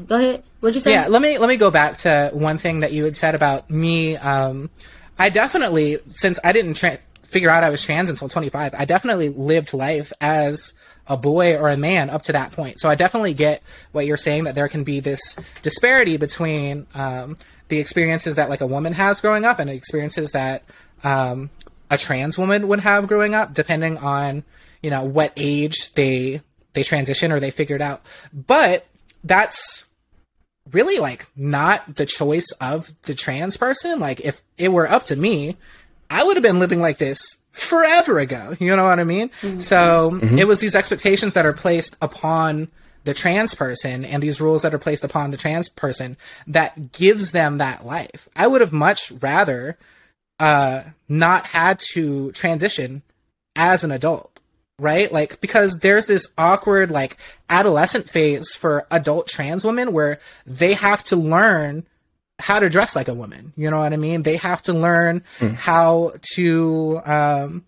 [0.06, 0.44] Go ahead.
[0.60, 0.92] What'd you say?
[0.92, 3.70] Yeah, let me let me go back to one thing that you had said about
[3.70, 4.18] me.
[4.18, 4.70] Um,
[5.18, 9.30] I definitely, since I didn't tra- figure out I was trans until 25, I definitely
[9.30, 10.74] lived life as
[11.08, 12.80] a boy or a man up to that point.
[12.80, 17.38] So I definitely get what you're saying that there can be this disparity between um,
[17.68, 20.64] the experiences that like a woman has growing up and experiences that
[21.04, 21.50] um,
[21.90, 24.44] a trans woman would have growing up, depending on
[24.82, 26.42] you know what age they
[26.74, 28.02] they transition or they figured out.
[28.34, 28.86] But
[29.24, 29.86] that's
[30.72, 34.00] really like not the choice of the trans person.
[34.00, 35.58] Like if it were up to me,
[36.10, 38.56] I would have been living like this forever ago.
[38.60, 39.32] You know what I mean?
[39.60, 42.70] So it was these expectations that are placed upon
[43.06, 47.32] the trans person and these rules that are placed upon the trans person that gives
[47.32, 48.28] them that life.
[48.36, 49.78] I would have much rather
[50.40, 53.04] uh not had to transition
[53.56, 54.40] as an adult.
[54.80, 55.12] right?
[55.12, 57.18] Like, because there's this awkward, like,
[57.50, 61.86] adolescent phase for adult trans women where they have to learn
[62.40, 63.54] how to dress like a woman.
[63.56, 64.24] You know what I mean?
[64.24, 65.56] They have to learn mm.
[65.56, 67.66] how to, um,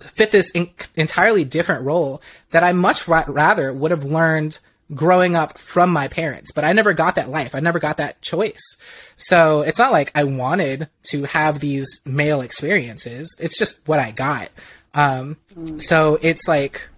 [0.00, 4.58] fit this in- entirely different role that I much ra- rather would have learned
[4.94, 7.54] growing up from my parents, but I never got that life.
[7.54, 8.76] I never got that choice.
[9.16, 13.34] So it's not like I wanted to have these male experiences.
[13.38, 14.48] It's just what I got.
[14.94, 15.36] Um,
[15.78, 16.88] so it's like,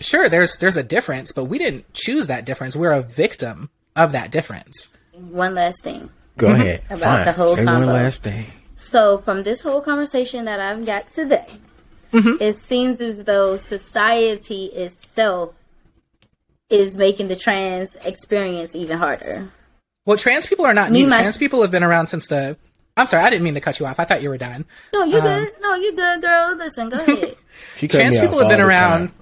[0.00, 2.74] sure, there's, there's a difference, but we didn't choose that difference.
[2.74, 4.88] We're a victim of that difference.
[5.28, 6.10] One last thing.
[6.36, 6.60] Go mm-hmm.
[6.60, 6.82] ahead.
[6.88, 7.24] About Fine.
[7.26, 7.86] the whole Say combo.
[7.86, 8.46] one last thing.
[8.76, 11.46] So from this whole conversation that I've got today,
[12.12, 12.42] mm-hmm.
[12.42, 15.54] it seems as though society itself
[16.70, 19.50] is making the trans experience even harder.
[20.06, 21.08] Well, trans people are not Me, new.
[21.08, 21.20] My...
[21.20, 22.56] Trans people have been around since the.
[22.96, 24.00] I'm sorry, I didn't mean to cut you off.
[24.00, 24.64] I thought you were done.
[24.92, 25.52] No, you um, good.
[25.60, 26.56] No, you good, girl.
[26.56, 27.36] Listen, go ahead.
[27.76, 29.12] trans people have been around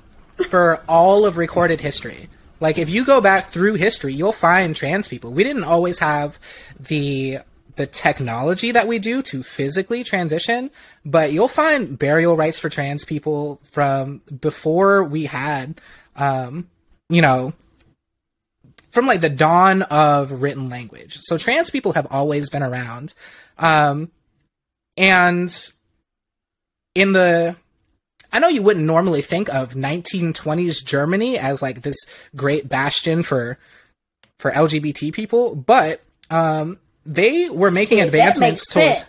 [0.48, 2.28] for all of recorded history.
[2.60, 5.32] Like if you go back through history, you'll find trans people.
[5.32, 6.38] We didn't always have
[6.78, 7.38] the
[7.76, 10.68] the technology that we do to physically transition,
[11.04, 15.80] but you'll find burial rites for trans people from before we had
[16.18, 16.68] um,
[17.08, 17.54] you know,
[18.90, 21.18] from like the dawn of written language.
[21.22, 23.14] So trans people have always been around.
[23.56, 24.10] Um,
[24.96, 25.54] and
[26.94, 27.56] in the,
[28.32, 31.96] I know you wouldn't normally think of 1920s Germany as like this
[32.36, 33.58] great bastion for,
[34.38, 39.04] for LGBT people, but, um, they were making advancements towards,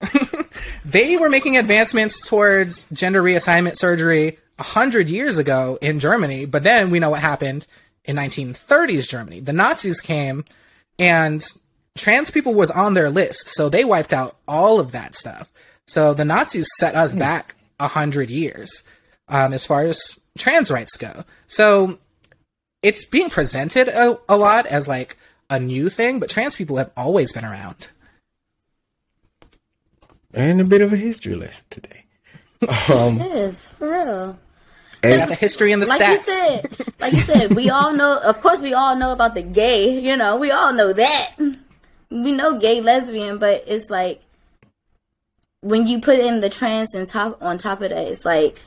[0.84, 6.62] they were making advancements towards gender reassignment surgery a hundred years ago in Germany, but
[6.62, 7.66] then we know what happened
[8.04, 9.40] in 1930s Germany.
[9.40, 10.44] The Nazis came
[10.98, 11.44] and
[11.96, 15.52] trans people was on their list, so they wiped out all of that stuff.
[15.86, 17.18] So the Nazis set us hmm.
[17.18, 18.82] back a hundred years
[19.28, 21.24] um, as far as trans rights go.
[21.46, 21.98] So
[22.82, 25.16] it's being presented a, a lot as like
[25.50, 27.88] a new thing, but trans people have always been around.
[30.32, 32.04] And a bit of a history lesson today.
[32.88, 34.38] Um, it is for real.
[35.02, 36.10] It's a history in the like stats.
[36.10, 38.18] you said, like you said, we all know.
[38.18, 39.98] Of course, we all know about the gay.
[39.98, 41.32] You know, we all know that.
[41.38, 44.22] We know gay, lesbian, but it's like
[45.62, 48.60] when you put in the trans and top on top of that, it's like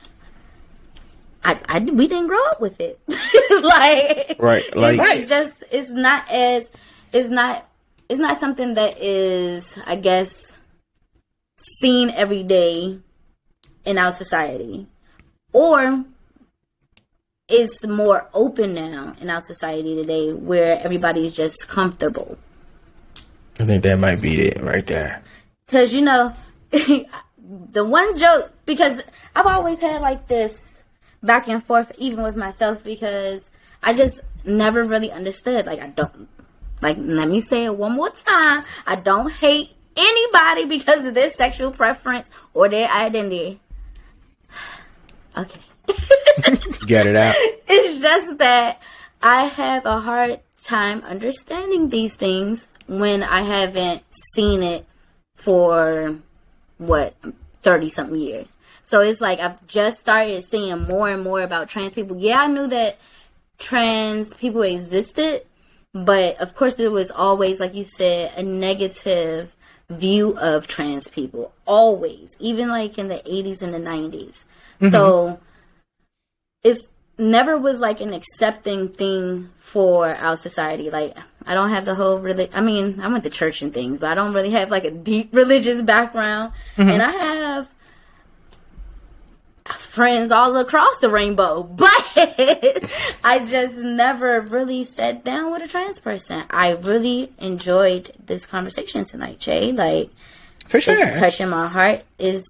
[1.44, 2.98] I, I we didn't grow up with it.
[3.08, 6.68] like right, like it's, it's just it's not as
[7.12, 7.68] it's not
[8.08, 10.56] it's not something that is I guess
[11.78, 12.98] seen every day
[13.84, 14.86] in our society.
[15.52, 16.04] Or
[17.48, 22.36] it's more open now in our society today where everybody's just comfortable.
[23.58, 25.22] I think that might be it right there.
[25.66, 26.34] Because, you know,
[27.72, 29.00] the one joke, because
[29.34, 30.82] I've always had like this
[31.22, 33.50] back and forth, even with myself, because
[33.82, 35.66] I just never really understood.
[35.66, 36.28] Like, I don't,
[36.82, 38.64] like, let me say it one more time.
[38.86, 43.60] I don't hate anybody because of their sexual preference or their identity.
[45.36, 45.60] Okay.
[46.86, 47.34] Get it out.
[47.68, 48.80] It's just that
[49.20, 54.02] I have a hard time understanding these things when I haven't
[54.34, 54.86] seen it
[55.34, 56.16] for
[56.78, 57.14] what
[57.62, 58.56] 30 something years.
[58.82, 62.16] So it's like I've just started seeing more and more about trans people.
[62.16, 62.98] Yeah, I knew that
[63.58, 65.46] trans people existed,
[65.92, 69.56] but of course there was always like you said a negative
[69.90, 74.44] view of trans people always, even like in the 80s and the 90s.
[74.80, 74.88] Mm-hmm.
[74.90, 75.40] So
[76.62, 80.90] it's never was like an accepting thing for our society.
[80.90, 81.16] Like
[81.46, 82.50] I don't have the whole really.
[82.52, 84.90] I mean, I went to church and things, but I don't really have like a
[84.90, 86.52] deep religious background.
[86.76, 86.90] Mm-hmm.
[86.90, 87.68] And I have
[89.78, 91.88] friends all across the rainbow, but
[93.24, 96.44] I just never really sat down with a trans person.
[96.50, 99.72] I really enjoyed this conversation tonight, Jay.
[99.72, 100.10] Like,
[100.66, 102.44] for sure, touching my heart is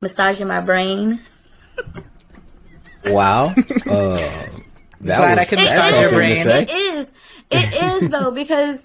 [0.00, 1.20] massaging my brain.
[3.06, 3.54] wow.
[3.86, 4.16] Uh,
[5.02, 6.48] that Glad was, I could massage your brain.
[6.48, 7.10] It is.
[7.52, 8.80] It is though because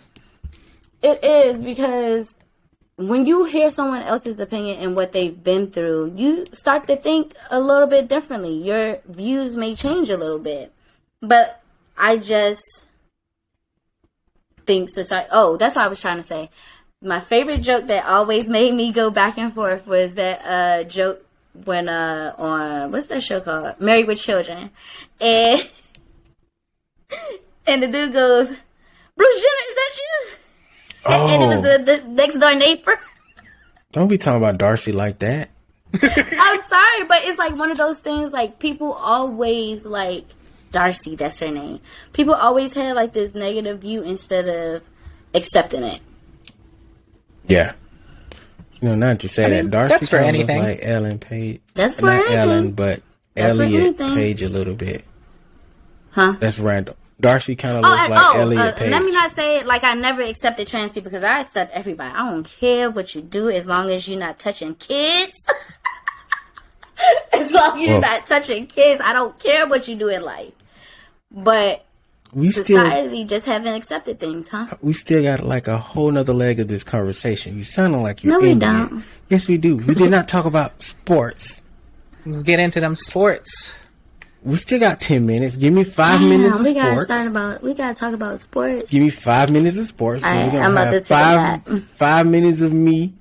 [1.02, 2.36] it is because
[2.98, 7.36] when you hear someone else's opinion and what they've been through, you start to think
[7.52, 8.54] a little bit differently.
[8.54, 10.74] Your views may change a little bit.
[11.22, 11.62] But
[11.96, 12.62] I just
[14.66, 15.30] think society.
[15.32, 16.50] Oh, that's what I was trying to say.
[17.02, 21.24] My favorite joke that always made me go back and forth was that uh, joke
[21.66, 23.80] when uh on what's that show called?
[23.80, 24.70] Married with Children,
[25.20, 25.68] and
[27.68, 30.38] and the dude goes, "Bruce Jenner, is that you?"
[31.06, 31.28] Oh.
[31.34, 31.84] And it was the, oh.
[31.84, 33.00] the next door neighbor.
[33.92, 35.50] Don't be talking about Darcy like that.
[36.02, 38.32] I'm sorry, but it's like one of those things.
[38.32, 40.26] Like people always like
[40.72, 41.16] Darcy.
[41.16, 41.80] That's her name.
[42.14, 44.84] People always have like this negative view instead of
[45.34, 46.02] accepting it.
[47.48, 47.74] Yeah.
[48.82, 50.62] You know, not to say I that mean, Darcy that's for anything.
[50.62, 51.62] like Ellen Page.
[51.74, 52.36] That's for not anything.
[52.38, 53.02] Ellen, but
[53.34, 53.98] That's Elliot.
[53.98, 55.04] Page a little bit.
[56.12, 56.36] Huh?
[56.40, 56.96] That's random.
[57.20, 58.92] Darcy kind of Oh, looks and, like oh Elliot uh, Page.
[58.92, 62.12] let me not say it like I never accepted trans people because I accept everybody.
[62.14, 65.34] I don't care what you do as long as you're not touching kids.
[67.34, 70.22] as long as you're Well- not touching kids, I don't care what you do in
[70.24, 70.54] life.
[71.32, 71.86] But
[72.34, 74.68] we still society just haven't accepted things, huh?
[74.82, 77.58] we still got like a whole nother leg of this conversation.
[77.58, 79.04] You sounding like you're No, we don't.
[79.30, 79.78] Yes, we do.
[79.78, 81.62] We did not talk about sports.
[82.26, 83.72] Let's get into them sports.
[84.48, 85.56] We still got ten minutes.
[85.58, 87.06] Give me five minutes Damn, of we gotta sports.
[87.06, 87.64] start about.
[87.64, 88.90] We gotta talk about sports.
[88.92, 90.24] Give me five minutes of sports.
[90.24, 91.84] Alright, I'm about to take five that.
[91.92, 93.14] five minutes of me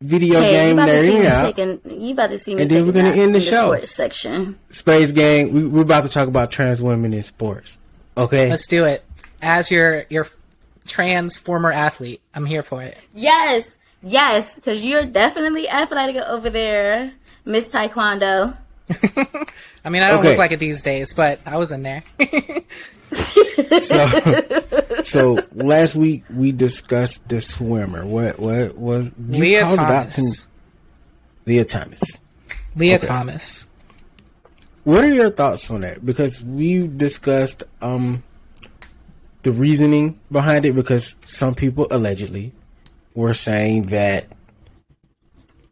[0.00, 1.44] video Hey, you game about to see nerding out.
[1.56, 2.00] taking.
[2.06, 3.72] You about to see me And then we're gonna end the in show.
[3.74, 4.58] sports section.
[4.70, 5.48] Space game.
[5.48, 7.78] We, we're about to talk about trans women in sports.
[8.16, 8.48] Okay.
[8.48, 9.04] Let's do it.
[9.40, 10.28] As your your
[10.86, 12.98] trans former athlete, I'm here for it.
[13.14, 13.68] Yes,
[14.02, 17.12] yes, because you're definitely athletic over there,
[17.44, 18.56] Miss Taekwondo.
[19.84, 20.28] I mean, I don't Okay.
[20.30, 22.02] look like it these days, but I was in there.
[23.80, 24.06] so,
[25.02, 28.06] so last week we discussed the swimmer.
[28.06, 30.16] What what was you Lia called it out Thomas.
[30.16, 30.48] to.
[31.46, 32.00] Lia Thomas.
[32.76, 33.06] Lia Okay.
[33.06, 33.66] Thomas.
[34.84, 36.04] What are your thoughts on that?
[36.04, 38.22] Because we discussed um
[39.42, 40.74] the reasoning behind it.
[40.74, 42.52] Because some people allegedly
[43.14, 44.26] were saying that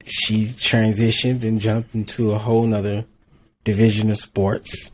[0.05, 3.05] she transitioned and jumped into a whole nother
[3.71, 4.91] division of sports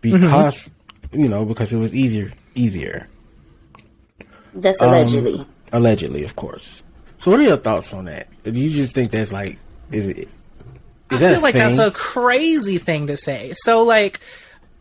[0.00, 0.70] because
[1.12, 3.06] you know because it was easier easier
[4.54, 5.46] That's Um, allegedly.
[5.72, 6.82] allegedly, of course.
[7.18, 8.28] So, what are your thoughts on that?
[8.44, 9.58] Do you just think that's like
[9.90, 10.18] is it?
[10.18, 10.28] Is
[11.10, 13.52] I that feel like that's a crazy thing to say.
[13.64, 14.20] So, like,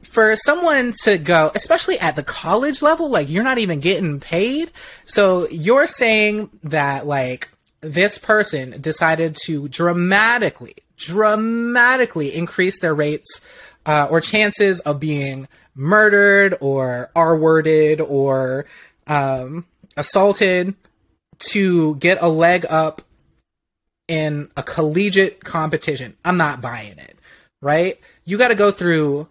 [0.04, 4.72] for someone to go, especially at the college level, like, you're not even getting paid.
[5.04, 7.50] So, you're saying that, like,
[7.82, 13.42] this person decided to dramatically, dramatically increase their rates
[13.86, 18.66] uh, or chances of being murdered or R worded or
[19.08, 19.66] um,
[19.98, 20.76] assaulted
[21.40, 23.02] to get a leg up
[24.08, 26.16] in a collegiate competition.
[26.24, 27.18] I'm not buying it,
[27.62, 28.00] right?
[28.26, 29.30] You got to go through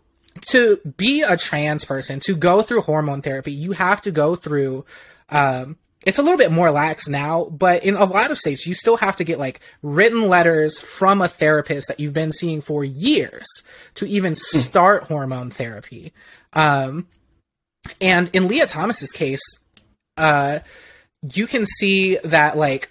[0.48, 4.84] to be a trans person, to go through hormone therapy, you have to go through
[5.28, 8.74] um it's a little bit more lax now, but in a lot of states, you
[8.74, 12.84] still have to get like written letters from a therapist that you've been seeing for
[12.84, 13.46] years
[13.94, 16.12] to even start hormone therapy.
[16.52, 17.08] Um,
[18.00, 19.42] and in Lia Thomas's case,
[20.16, 20.60] uh,
[21.34, 22.90] you can see that like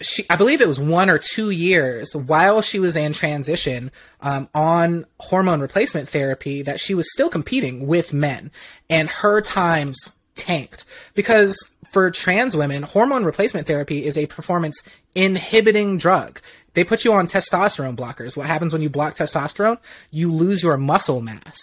[0.00, 3.90] she i believe it was one or two years while she was in transition
[4.20, 8.50] um, on hormone replacement therapy that she was still competing with men
[8.88, 9.98] and her times
[10.36, 10.84] tanked
[11.14, 11.58] because
[11.90, 14.82] for trans women hormone replacement therapy is a performance
[15.14, 16.40] inhibiting drug.
[16.74, 18.36] They put you on testosterone blockers.
[18.36, 19.78] What happens when you block testosterone?
[20.10, 21.58] You lose your muscle mass.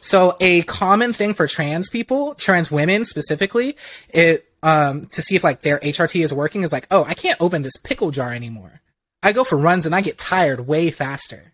[0.00, 3.76] So a common thing for trans people, trans women specifically,
[4.08, 7.40] it um to see if like their HRT is working is like, oh, I can't
[7.40, 8.80] open this pickle jar anymore.
[9.22, 11.52] I go for runs and I get tired way faster.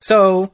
[0.00, 0.52] So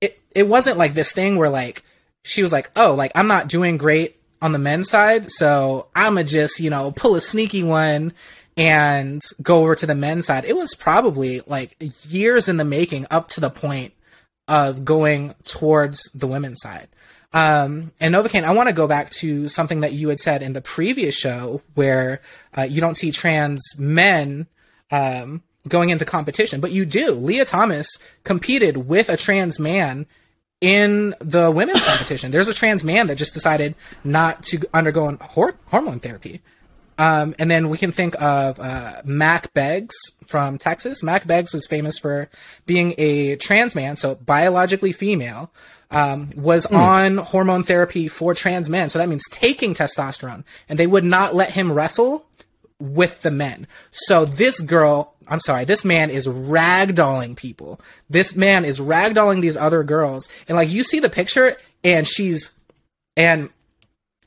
[0.00, 1.82] it it wasn't like this thing where like
[2.24, 6.22] she was like, oh, like I'm not doing great on the men's side, so I'ma
[6.22, 8.12] just, you know, pull a sneaky one
[8.56, 10.44] and go over to the men's side.
[10.44, 11.76] It was probably like
[12.08, 13.94] years in the making up to the point
[14.48, 16.88] of going towards the women's side.
[17.32, 20.54] Um, and Novocaine, I want to go back to something that you had said in
[20.54, 22.22] the previous show where
[22.56, 24.46] uh, you don't see trans men
[24.90, 27.12] um, going into competition, but you do.
[27.12, 27.86] Lia Thomas
[28.24, 30.06] competed with a trans man
[30.60, 32.30] in the women's competition.
[32.30, 36.40] There's a trans man that just decided not to undergo hor- hormone therapy.
[36.98, 39.94] Um, and then we can think of uh, Mack Beggs
[40.26, 41.02] from Texas.
[41.02, 42.28] Mack Beggs was famous for
[42.66, 45.52] being a trans man, so biologically female,
[45.92, 48.90] um, was on hormone therapy for trans men.
[48.90, 52.26] So that means taking testosterone, and they would not let him wrestle
[52.80, 53.66] with the men.
[53.90, 57.80] So this girl, I'm sorry, this man is ragdolling people.
[58.08, 62.52] This man is ragdolling these other girls, and like you see the picture, and she's
[63.16, 63.50] and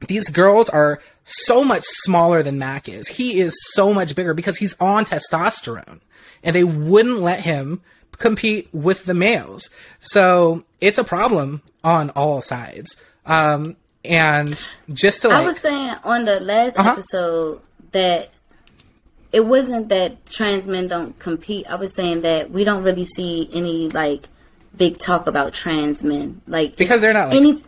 [0.07, 3.07] these girls are so much smaller than Mack is.
[3.07, 5.99] He is so much bigger because he's on testosterone
[6.43, 7.81] and they wouldn't let him
[8.17, 9.69] compete with the males.
[9.99, 12.95] So it's a problem on all sides.
[13.27, 14.59] Um, and
[14.91, 16.91] just to I was saying on the last Uh-huh.
[16.93, 18.31] episode that
[19.31, 21.65] it wasn't that trans men don't compete.
[21.69, 24.27] I was saying that we don't really see any like
[24.75, 27.63] big talk about trans men, like because they're not like, any.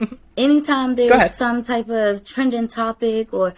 [0.36, 3.54] Anytime there's some type of trending topic or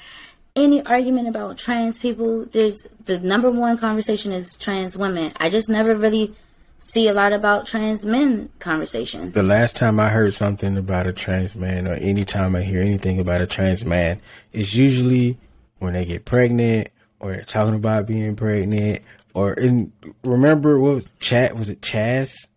[0.56, 5.32] any argument about trans people, there's the number one conversation is trans women.
[5.36, 6.34] I just never really
[6.78, 9.34] see a lot about trans men conversations.
[9.34, 12.80] The last time I heard something about a trans man, or any time I hear
[12.80, 14.20] anything about a trans man,
[14.52, 15.38] is usually
[15.78, 16.88] when they get pregnant,
[17.20, 19.02] or talking about being pregnant,
[19.34, 19.92] or in
[20.24, 22.48] remember what was chat was it Chaz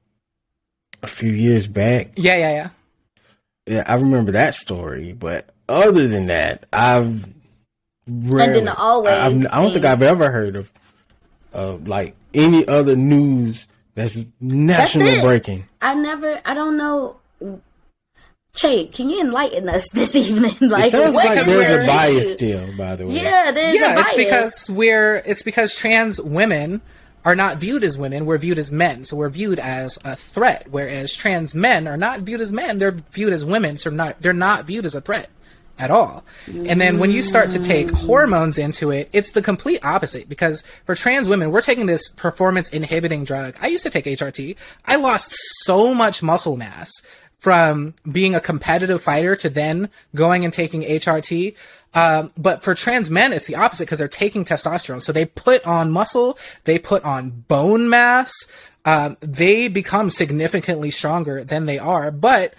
[1.03, 2.11] a few years back?
[2.15, 2.69] Yeah, yeah, yeah.
[3.65, 7.25] Yeah, I remember that story, but other than that, I've
[8.07, 10.71] rarely, and then always I've, I don't think I've ever heard of
[11.53, 15.65] of like any other news that's national That's breaking.
[15.81, 16.41] I never.
[16.45, 17.17] I don't know.
[18.55, 20.55] Chae, can you enlighten us this evening?
[20.61, 22.33] like, It sounds like there's a bias issue?
[22.33, 23.15] still, by the way.
[23.15, 24.07] Yeah, there's a yeah, bias.
[24.07, 26.81] it's because we're it's because trans women
[27.25, 29.03] are not viewed as women, we're viewed as men.
[29.05, 32.91] So we're viewed as a threat, whereas trans men are not viewed as men, they're
[33.11, 35.29] viewed as women, so not they're not viewed as a threat
[35.79, 36.23] at all.
[36.45, 40.61] And then when you start to take hormones into it, it's the complete opposite because
[40.85, 43.55] for trans women, we're taking this performance inhibiting drug.
[43.59, 44.55] I used to take HRT.
[44.85, 45.33] I lost
[45.63, 46.91] so much muscle mass
[47.43, 51.53] from being a competitive fighter to then going and taking HRT.
[51.93, 55.01] Um, but for trans men, it's the opposite because they're taking testosterone.
[55.01, 58.31] So they put on muscle, they put on bone mass,
[58.85, 62.11] um, they become significantly stronger than they are.
[62.11, 62.53] But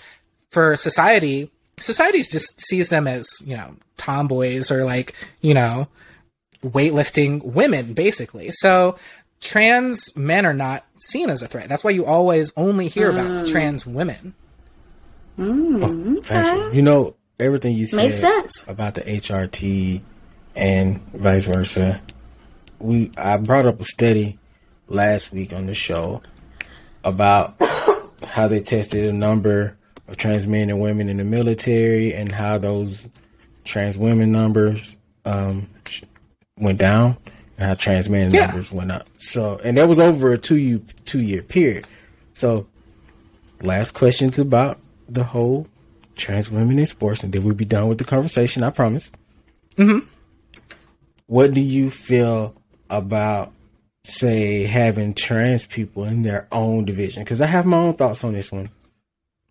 [0.51, 5.89] for society, society just sees them as, you know, tomboys or like, you know,
[6.63, 8.51] weightlifting women, basically.
[8.51, 8.99] So
[9.41, 11.71] trans men are not seen as a threat.
[11.71, 14.35] That's why you always only hear about trans women.
[15.39, 18.69] Actually, you know everything you said Makes sense.
[18.69, 20.01] about the HRT
[20.55, 22.01] and vice versa.
[22.79, 24.39] We I brought up a study
[24.89, 26.23] last week on the show
[27.03, 27.57] about
[28.23, 29.77] how they tested a number
[30.09, 33.09] of trans men and women in the military and how those
[33.65, 35.69] trans women numbers um,
[36.59, 37.17] went down
[37.57, 38.47] and how trans men Yeah.
[38.47, 39.09] numbers went up.
[39.19, 41.87] So and that was over a two year two year period.
[42.35, 42.67] So
[43.63, 44.79] last questions about
[45.15, 45.67] the whole
[46.17, 48.63] trans women in sports, and then we'll be done with the conversation.
[48.63, 49.11] I promise.
[49.77, 50.07] Mm-hmm.
[51.27, 52.55] What do you feel
[52.91, 53.53] about,
[54.05, 57.25] say, having trans people in their own division?
[57.25, 58.71] Because I have my own thoughts on this one,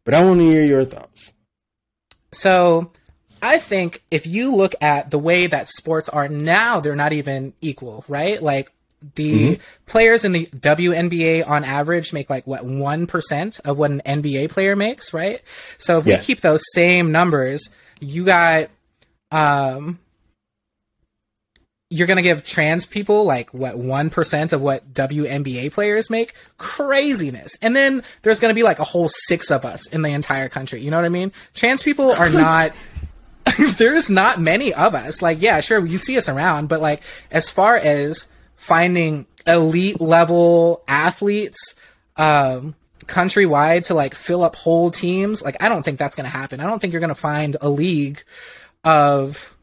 [0.04, 1.34] but I want to hear your thoughts.
[2.32, 2.92] So
[3.42, 7.54] I think if you look at the way that sports are now, they're not even
[7.62, 8.42] equal, right?
[8.42, 8.72] Like
[9.16, 14.50] the players in the WNBA on average make like what 1% of what an NBA
[14.50, 15.42] player makes, right?
[15.78, 16.18] So if Yeah.
[16.20, 18.70] we keep those same numbers, you got
[19.32, 20.00] um
[21.90, 26.34] you're gonna give trans people like what one percent of what WNBA players make?
[26.58, 27.52] Craziness.
[27.62, 30.82] And then there's gonna be like a whole six of us in the entire country.
[30.82, 31.32] You know what I mean?
[31.54, 32.74] Trans people are not.
[33.78, 35.22] there's not many of us.
[35.22, 38.28] Like, yeah, sure, you see us around, but like as far as
[38.64, 41.76] finding elite level athletes,
[42.16, 42.76] um,
[43.08, 46.62] countrywide to like fill up whole teams, like I don't think that's gonna happen.
[46.62, 48.24] I don't think you're gonna find a league
[48.86, 49.58] of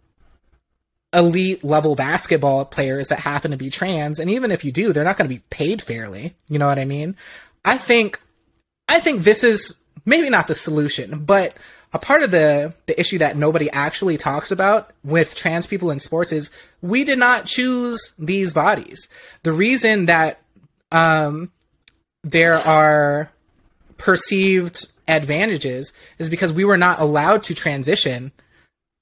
[1.14, 5.02] elite level basketball players that happen to be trans and even if you do they're
[5.02, 7.16] not going to be paid fairly you know what i mean
[7.64, 8.20] i think
[8.88, 9.74] i think this is
[10.04, 11.52] maybe not the solution but
[11.92, 16.00] a part of the the issue that nobody actually talks about with trans people in
[16.00, 16.50] sports is
[16.82, 19.08] we did not choose these bodies
[19.42, 20.40] the reason that
[20.92, 21.50] um
[22.22, 23.30] there are
[23.96, 28.32] perceived advantages is because we were not allowed to transition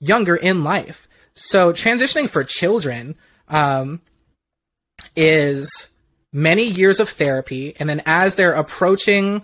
[0.01, 1.09] younger in life.
[1.34, 3.16] So transitioning for children
[3.49, 4.01] um,
[5.14, 5.89] is
[6.32, 9.43] many years of therapy, and then as they're approaching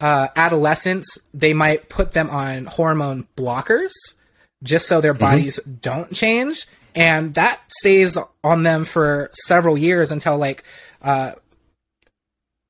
[0.00, 3.92] uh, adolescence, they might put them on hormone blockers
[4.62, 10.36] just so their bodies don't change, and that stays on them for several years until
[10.36, 10.64] like
[11.02, 11.32] uh,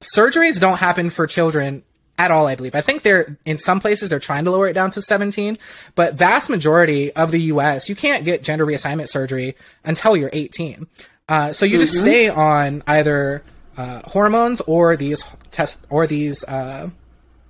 [0.03, 1.83] surgeries don't happen for children
[2.19, 2.75] at all, I believe.
[2.75, 5.57] I think they're in some places they're trying to lower it down to 17,
[5.95, 9.55] but vast majority of the US, you can't get gender reassignment surgery
[9.85, 10.87] until you're 18.
[11.29, 13.45] Uh, so you just stay on either
[13.77, 15.23] uh, hormones or these
[15.53, 16.91] test or these uh,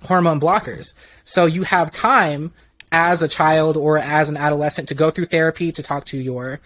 [0.03, 0.93] hormone blockers.
[1.23, 2.53] So you have time
[2.91, 6.59] as a child or as an adolescent to go through therapy to talk to your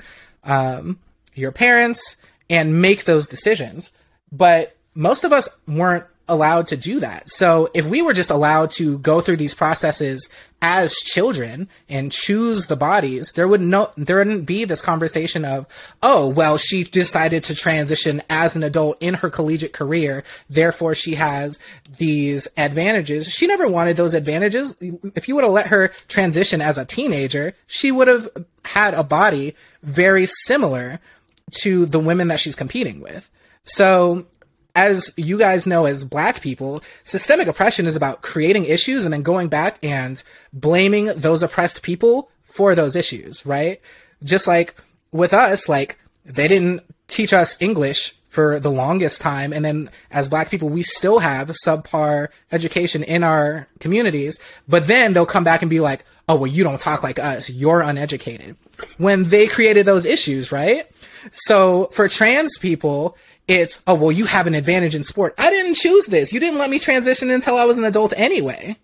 [0.44, 1.00] um,
[1.34, 2.16] your parents
[2.50, 3.92] and make those decisions.
[4.32, 7.30] But most of us weren't allowed to do that.
[7.30, 10.30] So if we were just allowed to go through these processes
[10.64, 15.68] as children and choose the bodies, there would no, there wouldn't be this conversation of,
[16.02, 20.24] oh, well, she decided to transition as an adult in her collegiate career.
[20.50, 21.60] Therefore, she has
[21.98, 23.28] these advantages.
[23.28, 24.74] She never wanted those advantages.
[24.80, 28.30] If you would have let her transition as a teenager, she would have
[28.64, 31.02] had a body very similar
[31.56, 33.30] to the women that she's competing with.
[33.66, 34.28] So
[34.76, 39.22] as you guys know as black people, systemic oppression is about creating issues and then
[39.22, 40.22] going back and
[40.52, 43.80] blaming those oppressed people for those issues, right?
[44.24, 44.76] Just like
[45.12, 49.54] with us, like they didn't teach us English for the longest time.
[49.54, 55.14] And then as black people, we still have subpar education in our communities, but then
[55.14, 57.50] they'll come back and be like, Oh, well, you don't talk like us.
[57.50, 58.56] You're uneducated
[58.98, 60.90] when they created those issues, right?
[61.34, 63.18] So for trans people,
[63.48, 65.36] it's, oh, well, you have an advantage in sport.
[65.38, 66.32] I didn't choose this.
[66.32, 68.78] You didn't let me transition until I was an adult anyway.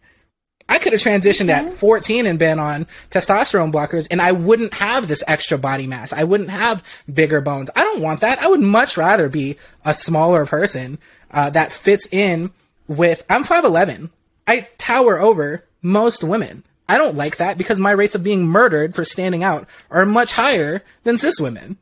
[0.67, 5.07] I could have transitioned at 14 and been on testosterone blockers and I wouldn't have
[5.07, 6.13] this extra body mass.
[6.13, 7.71] I wouldn't have bigger bones.
[7.75, 8.39] I don't want that.
[8.39, 10.99] I would much rather be a smaller person
[11.31, 12.51] uh, that fits in
[12.87, 14.11] with, I'm 5'11.
[14.45, 16.63] I tower over most women.
[16.87, 20.33] I don't like that because my rates of being murdered for standing out are much
[20.33, 21.77] higher than cis women.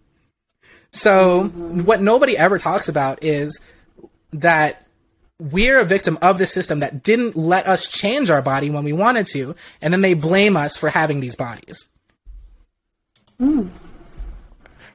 [0.92, 1.84] So mm-hmm.
[1.84, 3.60] what nobody ever talks about is
[4.32, 4.88] that
[5.40, 8.94] we're a victim of the system that didn't let us change our body when we
[8.94, 11.88] wanted to, and then they blame us for having these bodies.
[13.40, 13.70] Mm.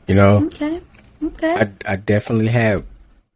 [0.09, 0.81] You know, okay,
[1.23, 1.55] okay.
[1.55, 2.85] I, I definitely have.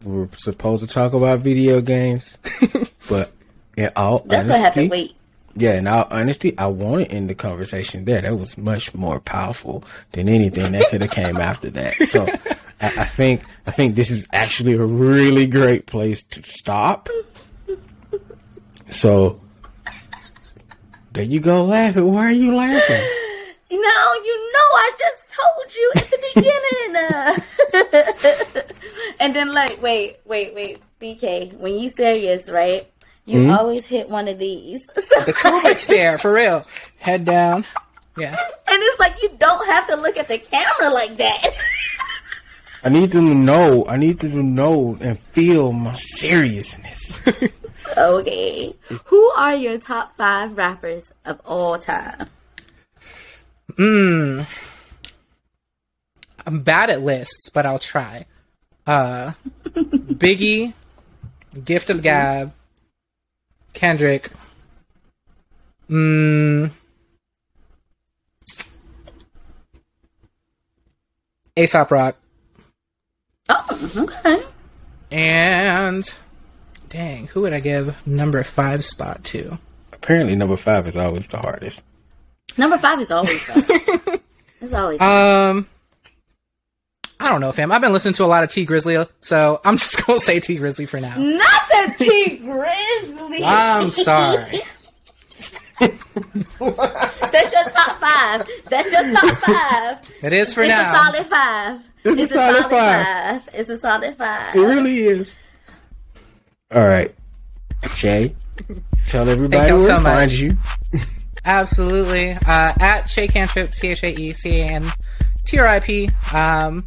[0.05, 2.39] We are supposed to talk about video games,
[3.09, 3.33] but
[3.77, 5.17] in all That's honesty, have to wait.
[5.59, 8.21] Yeah, in all honesty, I wanted to end the conversation there.
[8.21, 11.95] That was much more powerful than anything that could have came after that.
[12.09, 12.27] So
[12.81, 17.09] I, I think I think this is actually a really great place to stop.
[18.91, 19.41] So
[21.13, 22.13] there you go laughing.
[22.13, 23.03] Why are you laughing?
[23.71, 26.97] No, you know I just told you at the beginning.
[29.21, 32.87] and then like wait, wait, wait, BK, when you serious, right?
[33.27, 33.51] You mm-hmm.
[33.51, 34.83] always hit one of these.
[34.95, 36.67] So the Kubrick stare, for real.
[36.99, 37.65] Head down.
[38.17, 38.37] Yeah.
[38.67, 41.55] And it's like you don't have to look at the camera like that.
[42.85, 43.87] I need them to know.
[43.87, 47.27] I need them to know and feel my seriousness.
[47.97, 48.75] okay.
[49.07, 52.29] Who are your top five rappers of all time?
[53.77, 54.43] Hmm.
[56.47, 58.27] I'm bad at lists, but I'll try.
[58.87, 59.33] Uh,
[59.75, 60.75] Biggie,
[61.65, 62.53] Gift of Gab,
[63.77, 64.31] Kendrick.
[65.91, 66.71] Mm,
[71.55, 72.17] Aesop Rock.
[73.51, 74.43] Oh, okay.
[75.11, 76.15] And
[76.89, 79.59] dang, who would I give number five spot to?
[79.93, 81.85] Apparently, number five is always the hardest.
[82.57, 83.51] Number five is always.
[84.63, 85.01] it's always.
[85.03, 85.69] Um.
[87.19, 87.73] I don't know, fam.
[87.73, 90.59] I've been listening to a lot of Tee Grizzley, so I'm just gonna say Tee
[90.59, 91.17] Grizzley for now.
[91.19, 93.41] Not the Tee Grizzley.
[93.43, 94.59] I'm sorry.
[95.79, 98.49] That's your top five.
[98.71, 99.99] That's your top five.
[100.23, 100.91] It is for it's now.
[100.91, 101.81] It's a solid five.
[102.05, 103.07] It's, it's a, solid, solid five.
[103.07, 103.49] five.
[103.55, 104.55] It's a solid five.
[104.55, 105.37] It really is.
[106.75, 107.15] All right,
[107.95, 108.35] Jay,
[109.07, 110.57] tell everybody where so to find you.
[111.45, 112.33] Absolutely.
[112.33, 114.87] Uh, at Chae Cantrip, C H A E C A N
[115.45, 116.11] T R I P.
[116.35, 116.85] Um,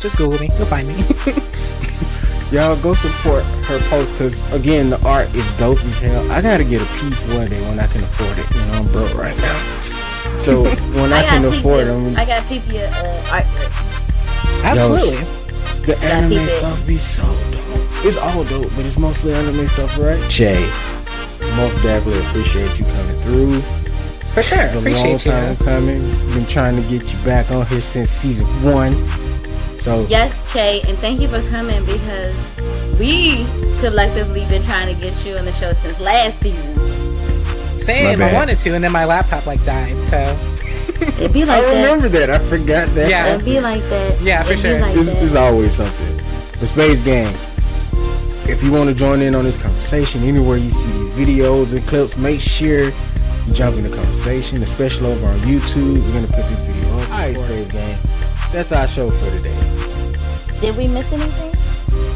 [0.00, 0.50] just Google me.
[0.56, 0.94] You'll find me.
[2.50, 6.28] Y'all go support her post because again the art is dope as hell.
[6.32, 8.54] I gotta get a piece one day when I can afford it.
[8.54, 12.46] You know I'm broke right now, so when I, I can afford it, I gotta
[12.48, 14.64] peep your uh, artwork.
[14.64, 15.18] Absolutely.
[15.18, 15.40] Yo,
[15.86, 17.22] the anime stuff be so
[17.52, 18.04] dope.
[18.04, 20.20] It's all dope, but it's mostly anime stuff, right?
[20.28, 20.60] Jay,
[21.54, 23.60] most definitely appreciate you coming through.
[24.32, 25.64] For sure, it's a appreciate long time you.
[25.64, 26.00] coming.
[26.34, 28.92] Been trying to get you back on here since season one.
[29.80, 32.36] So yes, Chae, and thank you for coming because
[32.98, 33.46] we
[33.80, 36.76] collectively been trying to get you on the show since last season.
[37.78, 40.02] Same, I wanted to, and then my laptop like died.
[40.02, 40.18] So
[41.00, 42.28] it'd be like I remember that.
[42.28, 43.08] I forgot that.
[43.08, 44.20] Yeah, it'd be like that.
[44.20, 44.80] Yeah, for it'd sure.
[44.80, 46.16] Like this, always something.
[46.60, 47.34] The Space Gang.
[48.46, 51.86] If you want to join in on this conversation, anywhere you see these videos and
[51.88, 56.04] clips, make sure you jump in the conversation, especially over on YouTube.
[56.04, 57.10] We're gonna put this video up.
[57.10, 57.98] All right, Space Gang.
[58.52, 59.56] That's our show for today.
[60.60, 61.54] Did we miss anything?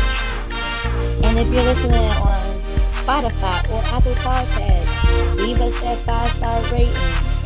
[1.24, 2.42] And if you're listening on
[2.92, 6.94] Spotify or Apple Podcasts, leave us that five star rating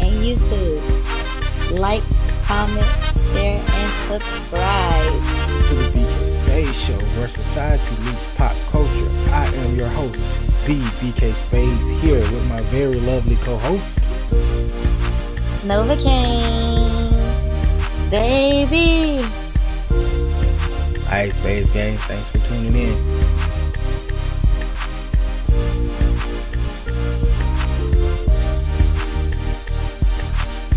[0.01, 0.83] and YouTube.
[1.79, 2.03] Like,
[2.47, 2.87] comment,
[3.33, 5.13] share, and subscribe.
[5.69, 9.09] To the BK Spades Show, where society meets pop culture.
[9.33, 13.99] I am your host, the BK Spades, here with my very lovely co-host.
[15.67, 17.11] Novocaine.
[18.11, 19.27] Baby.
[21.09, 23.36] Ice Spades Games, thanks for tuning in.